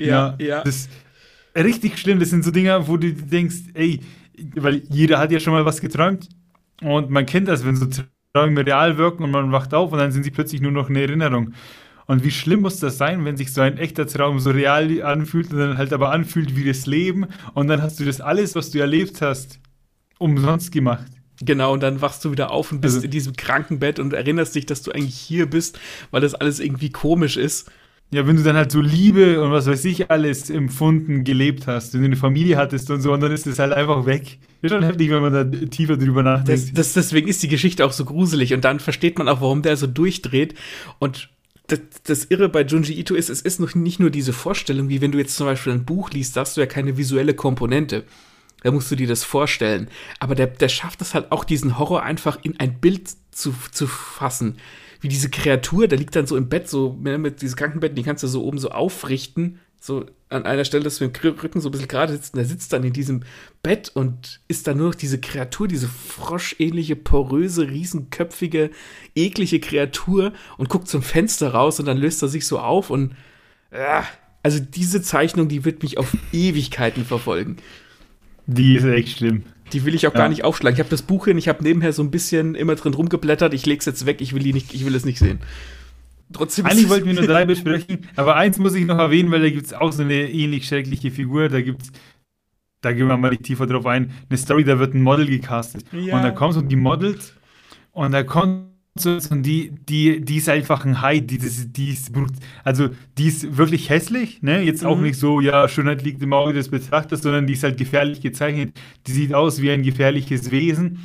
Ja, 0.00 0.36
ja. 0.38 0.46
ja. 0.46 0.62
Das 0.62 0.76
ist 0.76 0.90
richtig 1.56 1.98
schlimm. 1.98 2.20
Das 2.20 2.30
sind 2.30 2.44
so 2.44 2.50
Dinge, 2.50 2.86
wo 2.86 2.96
du 2.96 3.12
denkst, 3.12 3.56
ey, 3.74 4.00
weil 4.54 4.82
jeder 4.88 5.18
hat 5.18 5.32
ja 5.32 5.40
schon 5.40 5.52
mal 5.52 5.64
was 5.64 5.80
geträumt 5.80 6.28
und 6.82 7.10
man 7.10 7.26
kennt 7.26 7.48
das, 7.48 7.64
wenn 7.64 7.76
so 7.76 7.86
Träume 8.32 8.64
real 8.64 8.98
wirken 8.98 9.24
und 9.24 9.30
man 9.30 9.50
wacht 9.52 9.74
auf 9.74 9.92
und 9.92 9.98
dann 9.98 10.12
sind 10.12 10.22
sie 10.22 10.30
plötzlich 10.30 10.60
nur 10.60 10.72
noch 10.72 10.88
eine 10.88 11.00
Erinnerung. 11.00 11.52
Und 12.08 12.24
wie 12.24 12.30
schlimm 12.30 12.62
muss 12.62 12.80
das 12.80 12.96
sein, 12.96 13.22
wenn 13.26 13.36
sich 13.36 13.52
so 13.52 13.60
ein 13.60 13.76
echter 13.76 14.06
Traum 14.06 14.40
so 14.40 14.50
real 14.50 15.02
anfühlt 15.02 15.52
und 15.52 15.58
dann 15.58 15.76
halt 15.76 15.92
aber 15.92 16.10
anfühlt 16.10 16.56
wie 16.56 16.64
das 16.64 16.86
Leben 16.86 17.26
und 17.52 17.68
dann 17.68 17.82
hast 17.82 18.00
du 18.00 18.04
das 18.06 18.22
alles, 18.22 18.54
was 18.54 18.70
du 18.70 18.78
erlebt 18.78 19.20
hast, 19.20 19.60
umsonst 20.18 20.72
gemacht. 20.72 21.06
Genau, 21.42 21.74
und 21.74 21.82
dann 21.82 22.00
wachst 22.00 22.24
du 22.24 22.32
wieder 22.32 22.50
auf 22.50 22.72
und 22.72 22.80
bist 22.80 22.96
also, 22.96 23.04
in 23.04 23.10
diesem 23.10 23.36
Krankenbett 23.36 23.98
und 23.98 24.14
erinnerst 24.14 24.54
dich, 24.54 24.64
dass 24.64 24.80
du 24.80 24.90
eigentlich 24.90 25.18
hier 25.18 25.50
bist, 25.50 25.78
weil 26.10 26.22
das 26.22 26.34
alles 26.34 26.60
irgendwie 26.60 26.90
komisch 26.90 27.36
ist. 27.36 27.70
ja, 28.10 28.26
wenn 28.26 28.36
du 28.36 28.42
dann 28.42 28.56
halt 28.56 28.72
so 28.72 28.80
Liebe 28.80 29.42
und 29.42 29.52
was 29.52 29.66
weiß 29.66 29.84
ich 29.84 30.10
alles 30.10 30.48
empfunden, 30.48 31.24
gelebt 31.24 31.66
hast, 31.66 31.92
wenn 31.92 32.00
du 32.00 32.06
eine 32.06 32.16
Familie 32.16 32.56
hattest 32.56 32.90
und 32.90 33.02
so, 33.02 33.12
und 33.12 33.20
dann 33.20 33.32
ist 33.32 33.46
das 33.46 33.58
halt 33.58 33.74
einfach 33.74 34.06
weg. 34.06 34.38
Ist 34.62 34.72
schon 34.72 34.82
heftig, 34.82 35.10
wenn 35.10 35.20
man 35.20 35.32
da 35.34 35.44
tiefer 35.44 35.98
drüber 35.98 36.22
nachdenkt. 36.22 36.48
Das, 36.48 36.72
das, 36.72 36.94
deswegen 36.94 37.28
ist 37.28 37.42
die 37.42 37.48
Geschichte 37.48 37.84
auch 37.84 37.92
so 37.92 38.06
gruselig 38.06 38.54
und 38.54 38.64
dann 38.64 38.80
versteht 38.80 39.18
man 39.18 39.28
auch, 39.28 39.42
warum 39.42 39.60
der 39.60 39.76
so 39.76 39.86
durchdreht. 39.86 40.54
Und 40.98 41.28
das, 41.68 41.80
das 42.04 42.24
Irre 42.24 42.48
bei 42.48 42.62
Junji 42.62 42.98
Ito 42.98 43.14
ist, 43.14 43.28
es 43.28 43.40
ist 43.40 43.60
noch 43.60 43.74
nicht 43.74 44.00
nur 44.00 44.10
diese 44.10 44.32
Vorstellung, 44.32 44.88
wie 44.88 45.00
wenn 45.00 45.12
du 45.12 45.18
jetzt 45.18 45.36
zum 45.36 45.46
Beispiel 45.46 45.72
ein 45.72 45.84
Buch 45.84 46.10
liest, 46.10 46.36
da 46.36 46.40
hast 46.40 46.56
du 46.56 46.60
ja 46.60 46.66
keine 46.66 46.96
visuelle 46.96 47.34
Komponente. 47.34 48.04
Da 48.62 48.72
musst 48.72 48.90
du 48.90 48.96
dir 48.96 49.06
das 49.06 49.22
vorstellen. 49.22 49.88
Aber 50.18 50.34
der, 50.34 50.48
der 50.48 50.68
schafft 50.68 51.00
es 51.00 51.14
halt 51.14 51.30
auch, 51.30 51.44
diesen 51.44 51.78
Horror 51.78 52.02
einfach 52.02 52.38
in 52.42 52.58
ein 52.58 52.80
Bild 52.80 53.08
zu, 53.30 53.54
zu 53.70 53.86
fassen 53.86 54.56
wie 55.00 55.08
diese 55.08 55.30
Kreatur, 55.30 55.86
der 55.88 55.98
liegt 55.98 56.16
dann 56.16 56.26
so 56.26 56.36
im 56.36 56.48
Bett, 56.48 56.68
so 56.68 56.96
ne, 57.00 57.18
mit 57.18 57.40
diesem 57.42 57.56
Krankenbett, 57.56 57.96
die 57.96 58.02
kannst 58.02 58.22
du 58.22 58.26
so 58.26 58.44
oben 58.44 58.58
so 58.58 58.70
aufrichten, 58.70 59.60
so 59.80 60.06
an 60.30 60.44
einer 60.44 60.64
Stelle, 60.64 60.84
dass 60.84 61.00
wir 61.00 61.08
im 61.08 61.14
Rücken 61.14 61.60
so 61.60 61.68
ein 61.68 61.72
bisschen 61.72 61.88
gerade 61.88 62.12
sitzen. 62.12 62.36
Der 62.36 62.44
sitzt 62.44 62.72
dann 62.72 62.84
in 62.84 62.92
diesem 62.92 63.22
Bett 63.62 63.90
und 63.94 64.40
ist 64.48 64.66
dann 64.66 64.76
nur 64.76 64.88
noch 64.88 64.94
diese 64.94 65.20
Kreatur, 65.20 65.68
diese 65.68 65.88
froschähnliche, 65.88 66.96
poröse, 66.96 67.68
riesenköpfige, 67.68 68.70
eklige 69.14 69.60
Kreatur 69.60 70.32
und 70.58 70.68
guckt 70.68 70.88
zum 70.88 71.02
Fenster 71.02 71.52
raus 71.54 71.80
und 71.80 71.86
dann 71.86 71.98
löst 71.98 72.22
er 72.22 72.28
sich 72.28 72.46
so 72.46 72.58
auf 72.58 72.90
und 72.90 73.12
äh, 73.70 74.02
also 74.42 74.60
diese 74.60 75.02
Zeichnung, 75.02 75.48
die 75.48 75.64
wird 75.64 75.82
mich 75.82 75.98
auf 75.98 76.16
Ewigkeiten 76.32 77.04
verfolgen. 77.04 77.56
Die 78.46 78.76
ist 78.76 78.84
echt 78.84 79.18
schlimm. 79.18 79.44
Die 79.72 79.84
will 79.84 79.94
ich 79.94 80.06
auch 80.06 80.14
ja. 80.14 80.20
gar 80.20 80.28
nicht 80.28 80.44
aufschlagen. 80.44 80.74
Ich 80.74 80.80
habe 80.80 80.88
das 80.88 81.02
Buch 81.02 81.26
hin, 81.26 81.36
ich 81.36 81.48
habe 81.48 81.62
nebenher 81.62 81.92
so 81.92 82.02
ein 82.02 82.10
bisschen 82.10 82.54
immer 82.54 82.74
drin 82.74 82.94
rumgeblättert. 82.94 83.52
Ich 83.52 83.66
lege 83.66 83.80
es 83.80 83.84
jetzt 83.84 84.06
weg, 84.06 84.20
ich 84.20 84.32
will, 84.32 84.42
die 84.42 84.54
nicht, 84.54 84.72
ich 84.72 84.86
will 84.86 84.94
es 84.94 85.04
nicht 85.04 85.18
sehen. 85.18 85.40
Trotzdem 86.32 86.66
Eigentlich 86.66 86.88
wollten 86.88 87.06
wir 87.06 87.14
nur 87.14 87.26
drei 87.26 87.46
besprechen, 87.46 88.06
aber 88.16 88.36
eins 88.36 88.58
muss 88.58 88.74
ich 88.74 88.84
noch 88.84 88.98
erwähnen, 88.98 89.30
weil 89.30 89.40
da 89.40 89.50
gibt 89.50 89.66
es 89.66 89.72
auch 89.72 89.92
so 89.92 90.02
eine 90.02 90.30
ähnlich 90.30 90.66
schreckliche 90.66 91.10
Figur. 91.10 91.48
Da 91.48 91.62
gibt 91.62 91.82
es, 91.82 91.92
da 92.82 92.92
gehen 92.92 93.08
wir 93.08 93.16
mal 93.16 93.30
nicht 93.30 93.44
tiefer 93.44 93.66
drauf 93.66 93.86
ein, 93.86 94.12
eine 94.28 94.38
Story, 94.38 94.64
da 94.64 94.78
wird 94.78 94.94
ein 94.94 95.02
Model 95.02 95.26
gecastet. 95.26 95.84
Ja. 95.92 96.16
Und 96.16 96.22
da 96.22 96.30
kommst 96.30 96.56
du 96.56 96.62
und 96.62 96.68
die 96.68 96.76
Models 96.76 97.34
und 97.92 98.12
da 98.12 98.22
kommt 98.22 98.68
und 99.04 99.42
die, 99.44 99.70
die, 99.70 100.20
die 100.20 100.36
ist 100.36 100.48
einfach 100.48 100.84
ein 100.84 101.00
High, 101.00 101.24
die, 101.24 101.38
die, 101.38 101.72
die 101.72 101.90
ist, 101.90 102.10
also 102.64 102.88
die 103.16 103.28
ist 103.28 103.56
wirklich 103.56 103.90
hässlich, 103.90 104.42
ne? 104.42 104.60
Jetzt 104.60 104.84
auch 104.84 104.96
mhm. 104.96 105.04
nicht 105.04 105.18
so, 105.18 105.40
ja, 105.40 105.68
Schönheit 105.68 106.02
liegt 106.02 106.20
im 106.20 106.32
Auge 106.32 106.52
des 106.52 106.68
Betrachters, 106.68 107.22
sondern 107.22 107.46
die 107.46 107.52
ist 107.52 107.62
halt 107.62 107.78
gefährlich 107.78 108.20
gezeichnet. 108.20 108.72
Die 109.06 109.12
sieht 109.12 109.34
aus 109.34 109.62
wie 109.62 109.70
ein 109.70 109.82
gefährliches 109.82 110.50
Wesen. 110.50 110.98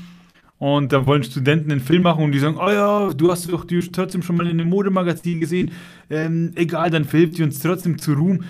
Und 0.58 0.94
da 0.94 1.06
wollen 1.06 1.24
Studenten 1.24 1.72
einen 1.72 1.82
Film 1.82 2.04
machen 2.04 2.24
und 2.24 2.32
die 2.32 2.40
sagen, 2.40 2.58
oh 2.58 2.70
ja, 2.70 3.14
du 3.14 3.32
hast 3.32 3.52
doch 3.52 3.66
die 3.66 3.80
trotzdem 3.80 4.22
schon 4.22 4.38
mal 4.38 4.48
in 4.48 4.60
einem 4.60 4.70
Modemagazin 4.70 5.40
gesehen. 5.40 5.72
Ähm, 6.10 6.52
egal, 6.56 6.90
dann 6.90 7.06
verhilft 7.06 7.38
die 7.38 7.44
uns 7.44 7.60
trotzdem 7.60 7.98
zu 7.98 8.14
Ruhm. 8.14 8.44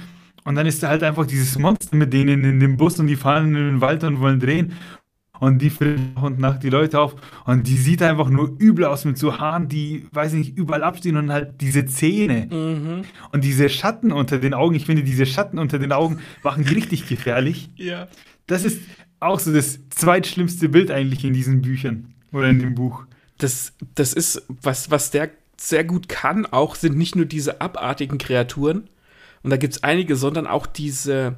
Und 0.43 0.55
dann 0.55 0.67
ist 0.67 0.83
da 0.83 0.89
halt 0.89 1.03
einfach 1.03 1.25
dieses 1.25 1.57
Monster 1.57 1.95
mit 1.95 2.13
denen 2.13 2.43
in 2.43 2.59
dem 2.59 2.77
Bus 2.77 2.99
und 2.99 3.07
die 3.07 3.15
fahren 3.15 3.47
in 3.47 3.53
den 3.53 3.81
Wald 3.81 4.03
und 4.03 4.19
wollen 4.19 4.39
drehen 4.39 4.73
und 5.43 5.61
die 5.61 5.69
füllt 5.69 6.15
nach 6.15 6.23
und 6.23 6.39
nach 6.39 6.57
die 6.57 6.69
Leute 6.69 6.99
auf 6.99 7.15
und 7.45 7.67
die 7.67 7.75
sieht 7.75 8.01
einfach 8.01 8.29
nur 8.29 8.55
übel 8.59 8.85
aus 8.85 9.03
mit 9.03 9.17
so 9.17 9.39
Haaren, 9.39 9.67
die, 9.67 10.05
weiß 10.11 10.33
ich 10.33 10.39
nicht, 10.39 10.57
überall 10.57 10.83
abstehen 10.83 11.17
und 11.17 11.31
halt 11.31 11.59
diese 11.59 11.85
Zähne 11.85 12.47
mhm. 12.49 13.01
und 13.31 13.43
diese 13.43 13.67
Schatten 13.67 14.13
unter 14.13 14.37
den 14.37 14.53
Augen. 14.53 14.75
Ich 14.75 14.85
finde, 14.85 15.03
diese 15.03 15.25
Schatten 15.25 15.59
unter 15.59 15.79
den 15.79 15.91
Augen 15.91 16.19
machen 16.43 16.63
richtig 16.63 17.07
gefährlich. 17.07 17.69
Ja. 17.75 18.07
Das 18.47 18.63
ist 18.63 18.81
auch 19.25 19.39
so 19.39 19.53
das 19.53 19.79
zweitschlimmste 19.89 20.69
Bild 20.69 20.91
eigentlich 20.91 21.23
in 21.23 21.33
diesen 21.33 21.61
Büchern 21.61 22.13
oder 22.31 22.49
in 22.49 22.59
dem 22.59 22.75
Buch. 22.75 23.05
Das, 23.37 23.73
das 23.95 24.13
ist, 24.13 24.43
was, 24.47 24.91
was 24.91 25.11
der 25.11 25.31
sehr 25.57 25.83
gut 25.83 26.09
kann, 26.09 26.45
auch 26.45 26.75
sind 26.75 26.97
nicht 26.97 27.15
nur 27.15 27.25
diese 27.25 27.61
abartigen 27.61 28.17
Kreaturen, 28.17 28.89
und 29.43 29.49
da 29.49 29.57
gibt 29.57 29.73
es 29.73 29.83
einige, 29.83 30.15
sondern 30.15 30.47
auch 30.47 30.65
diese, 30.65 31.35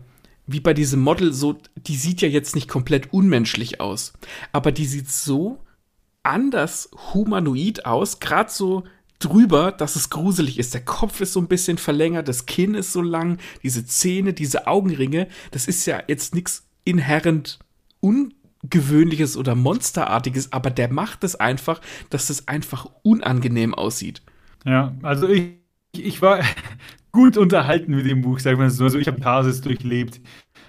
wie 0.47 0.59
bei 0.59 0.73
diesem 0.73 1.01
Model, 1.01 1.33
so, 1.33 1.57
die 1.75 1.95
sieht 1.95 2.21
ja 2.21 2.27
jetzt 2.27 2.55
nicht 2.55 2.69
komplett 2.69 3.11
unmenschlich 3.11 3.81
aus, 3.81 4.13
aber 4.51 4.71
die 4.71 4.85
sieht 4.85 5.09
so 5.09 5.59
anders 6.23 6.89
humanoid 7.13 7.85
aus, 7.85 8.19
gerade 8.19 8.51
so 8.51 8.83
drüber, 9.19 9.71
dass 9.71 9.95
es 9.95 10.09
gruselig 10.09 10.59
ist. 10.59 10.73
Der 10.73 10.85
Kopf 10.85 11.21
ist 11.21 11.33
so 11.33 11.39
ein 11.39 11.47
bisschen 11.47 11.77
verlängert, 11.77 12.27
das 12.27 12.45
Kinn 12.45 12.75
ist 12.75 12.93
so 12.93 13.01
lang, 13.01 13.39
diese 13.63 13.85
Zähne, 13.85 14.33
diese 14.33 14.67
Augenringe, 14.67 15.27
das 15.51 15.67
ist 15.67 15.85
ja 15.85 16.03
jetzt 16.07 16.35
nichts 16.35 16.67
inhärent 16.83 17.59
ungewöhnliches 18.05 19.37
oder 19.37 19.55
monsterartiges, 19.55 20.53
aber 20.53 20.69
der 20.69 20.91
macht 20.91 21.23
es 21.23 21.35
einfach, 21.35 21.81
dass 22.09 22.29
es 22.29 22.47
einfach 22.47 22.87
unangenehm 23.03 23.73
aussieht. 23.73 24.21
Ja, 24.65 24.95
also 25.01 25.27
ich, 25.27 25.53
ich 25.93 26.21
war 26.21 26.39
gut 27.11 27.37
unterhalten 27.37 27.95
mit 27.95 28.05
dem 28.05 28.21
Buch, 28.21 28.39
wir 28.43 28.59
es 28.59 28.77
so. 28.77 28.85
Also 28.85 28.99
ich 28.99 29.07
habe 29.07 29.19
Tarsis 29.19 29.61
durchlebt 29.61 30.21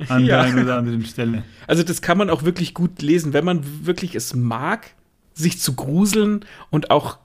an 0.09 0.25
ja. 0.25 0.27
der 0.27 0.41
einen 0.43 0.65
oder 0.65 0.77
anderen 0.77 1.05
Stelle. 1.05 1.43
Also 1.67 1.83
das 1.83 2.03
kann 2.03 2.19
man 2.19 2.31
auch 2.31 2.45
wirklich 2.45 2.75
gut 2.75 3.03
lesen, 3.03 3.33
wenn 3.33 3.45
man 3.45 3.87
wirklich 3.87 4.15
es 4.15 4.35
mag, 4.35 4.95
sich 5.35 5.61
zu 5.61 5.75
gruseln 5.75 6.45
und 6.71 6.91
auch 6.91 7.19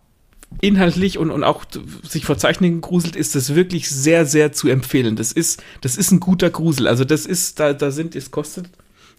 inhaltlich 0.60 1.18
und, 1.18 1.32
und 1.32 1.44
auch 1.44 1.64
sich 2.04 2.26
vor 2.26 2.38
Zeichnungen 2.38 2.82
gruselt, 2.82 3.16
ist 3.16 3.36
das 3.36 3.56
wirklich 3.56 3.90
sehr, 3.90 4.26
sehr 4.26 4.52
zu 4.52 4.68
empfehlen. 4.68 5.16
Das 5.16 5.32
ist, 5.32 5.64
das 5.80 5.96
ist 5.96 6.12
ein 6.12 6.20
guter 6.20 6.50
Grusel. 6.50 6.88
Also 6.88 7.06
das 7.06 7.26
ist, 7.26 7.60
da, 7.60 7.74
da 7.74 7.92
sind, 7.92 8.16
es 8.16 8.32
kostet, 8.32 8.70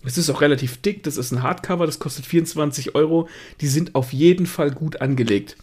es 0.04 0.18
ist 0.18 0.30
auch 0.30 0.40
relativ 0.40 0.80
dick, 0.80 1.02
das 1.02 1.16
ist 1.16 1.32
ein 1.32 1.42
Hardcover, 1.42 1.86
das 1.86 1.98
kostet 1.98 2.26
24 2.26 2.94
Euro. 2.94 3.28
Die 3.60 3.66
sind 3.66 3.94
auf 3.94 4.12
jeden 4.12 4.46
Fall 4.46 4.70
gut 4.70 5.00
angelegt. 5.00 5.56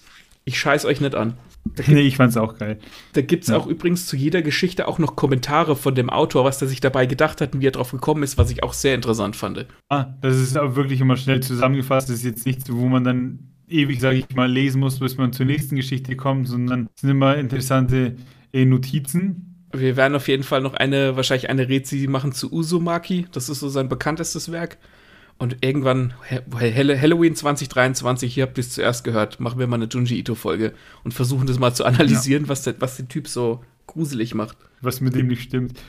Ich 0.45 0.59
scheiß 0.59 0.85
euch 0.85 1.01
nicht 1.01 1.15
an. 1.15 1.37
Gibt, 1.75 1.89
nee, 1.89 2.01
ich 2.01 2.17
fand's 2.17 2.37
auch 2.37 2.57
geil. 2.57 2.79
Da 3.13 3.21
gibt's 3.21 3.49
ja. 3.49 3.57
auch 3.57 3.67
übrigens 3.67 4.05
zu 4.05 4.15
jeder 4.15 4.41
Geschichte 4.41 4.87
auch 4.87 4.97
noch 4.97 5.15
Kommentare 5.15 5.75
von 5.75 5.93
dem 5.93 6.09
Autor, 6.09 6.45
was 6.45 6.57
der 6.57 6.67
sich 6.67 6.81
dabei 6.81 7.05
gedacht 7.05 7.41
hat 7.41 7.53
und 7.53 7.61
wie 7.61 7.67
er 7.67 7.71
drauf 7.71 7.91
gekommen 7.91 8.23
ist, 8.23 8.37
was 8.37 8.49
ich 8.49 8.63
auch 8.63 8.73
sehr 8.73 8.95
interessant 8.95 9.35
fand. 9.35 9.65
Ah, 9.89 10.05
das 10.21 10.37
ist 10.37 10.57
aber 10.57 10.75
wirklich 10.75 11.01
immer 11.01 11.17
schnell 11.17 11.41
zusammengefasst. 11.41 12.09
Das 12.09 12.17
ist 12.17 12.25
jetzt 12.25 12.45
nichts, 12.45 12.71
wo 12.71 12.87
man 12.87 13.03
dann 13.03 13.39
ewig, 13.67 13.99
sage 13.99 14.17
ich 14.17 14.35
mal, 14.35 14.51
lesen 14.51 14.79
muss, 14.79 14.99
bis 14.99 15.17
man 15.17 15.33
zur 15.33 15.45
nächsten 15.45 15.75
Geschichte 15.75 16.15
kommt, 16.15 16.47
sondern 16.47 16.89
es 16.95 17.01
sind 17.01 17.11
immer 17.11 17.37
interessante 17.37 18.15
äh, 18.51 18.65
Notizen. 18.65 19.48
Wir 19.71 19.95
werden 19.97 20.15
auf 20.15 20.27
jeden 20.27 20.43
Fall 20.43 20.61
noch 20.61 20.73
eine, 20.73 21.15
wahrscheinlich 21.15 21.49
eine 21.49 21.69
Rezi 21.69 22.07
machen 22.07 22.31
zu 22.31 22.51
Uzumaki. 22.51 23.27
Das 23.31 23.49
ist 23.49 23.59
so 23.59 23.69
sein 23.69 23.89
bekanntestes 23.89 24.51
Werk. 24.51 24.77
Und 25.37 25.57
irgendwann, 25.61 26.13
Halloween 26.51 27.33
2023, 27.33 28.33
hier 28.33 28.43
habt 28.43 28.57
ihr 28.57 28.61
es 28.61 28.71
zuerst 28.71 29.05
gehört, 29.05 29.39
machen 29.39 29.57
wir 29.57 29.67
mal 29.67 29.77
eine 29.77 29.85
Junji 29.85 30.19
Ito-Folge 30.19 30.73
und 31.05 31.13
versuchen 31.13 31.47
das 31.47 31.59
mal 31.59 31.73
zu 31.73 31.85
analysieren, 31.85 32.43
ja. 32.43 32.49
was, 32.49 32.63
der, 32.63 32.75
was 32.79 32.97
den 32.97 33.07
Typ 33.07 33.27
so 33.29 33.63
gruselig 33.87 34.35
macht. 34.35 34.57
Was 34.81 34.99
mit 34.99 35.15
dem 35.15 35.27
nicht 35.27 35.43
stimmt. 35.43 35.79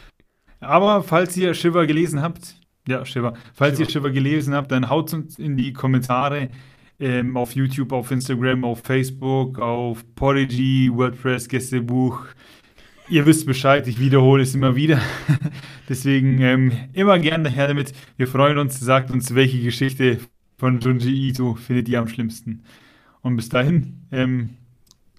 Aber 0.60 1.02
falls 1.02 1.36
ihr 1.36 1.54
Shiver 1.54 1.86
gelesen 1.86 2.22
habt, 2.22 2.54
ja, 2.86 3.04
Shiver, 3.04 3.34
falls 3.52 3.78
Shiver. 3.78 3.88
ihr 3.88 3.92
Shiver 3.92 4.10
gelesen 4.10 4.54
habt, 4.54 4.70
dann 4.70 4.88
haut 4.88 5.12
uns 5.14 5.38
in 5.38 5.56
die 5.56 5.72
Kommentare 5.72 6.50
ähm, 7.00 7.36
auf 7.36 7.54
YouTube, 7.54 7.92
auf 7.92 8.10
Instagram, 8.12 8.64
auf 8.64 8.82
Facebook, 8.82 9.58
auf 9.58 10.04
Podigy, 10.14 10.90
WordPress, 10.92 11.48
Gästebuch, 11.48 12.26
Ihr 13.10 13.26
wisst 13.26 13.44
Bescheid, 13.44 13.88
ich 13.88 13.98
wiederhole 13.98 14.44
es 14.44 14.54
immer 14.54 14.76
wieder. 14.76 15.00
Deswegen 15.88 16.40
ähm, 16.40 16.70
immer 16.92 17.18
gerne 17.18 17.42
daher 17.42 17.66
damit. 17.66 17.92
Wir 18.16 18.28
freuen 18.28 18.56
uns, 18.56 18.78
sagt 18.78 19.10
uns, 19.10 19.34
welche 19.34 19.60
Geschichte 19.60 20.20
von 20.58 20.78
Junji 20.78 21.28
Ito 21.28 21.56
findet 21.56 21.88
ihr 21.88 21.98
am 21.98 22.06
schlimmsten. 22.06 22.62
Und 23.22 23.34
bis 23.34 23.48
dahin, 23.48 24.06
ähm, 24.12 24.50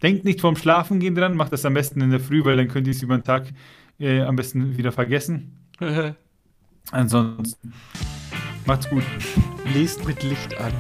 denkt 0.02 0.24
nicht 0.24 0.40
vorm 0.40 0.56
Schlafengehen 0.56 1.16
dran, 1.16 1.36
macht 1.36 1.52
das 1.52 1.66
am 1.66 1.74
besten 1.74 2.00
in 2.00 2.12
der 2.12 2.22
Früh, 2.22 2.46
weil 2.46 2.56
dann 2.56 2.70
könnt 2.70 2.88
ihr 2.88 2.92
es 2.92 3.04
über 3.04 3.18
den 3.18 3.26
Tag 3.26 3.52
äh, 4.00 4.22
am 4.22 4.38
besten 4.38 4.78
wieder 4.78 4.94
vergessen. 4.94 5.52
Ansonsten, 6.92 7.74
macht's 8.66 8.90
gut. 8.90 9.04
Lest 9.74 10.08
mit 10.08 10.24
Licht 10.24 10.58
an. 10.58 10.72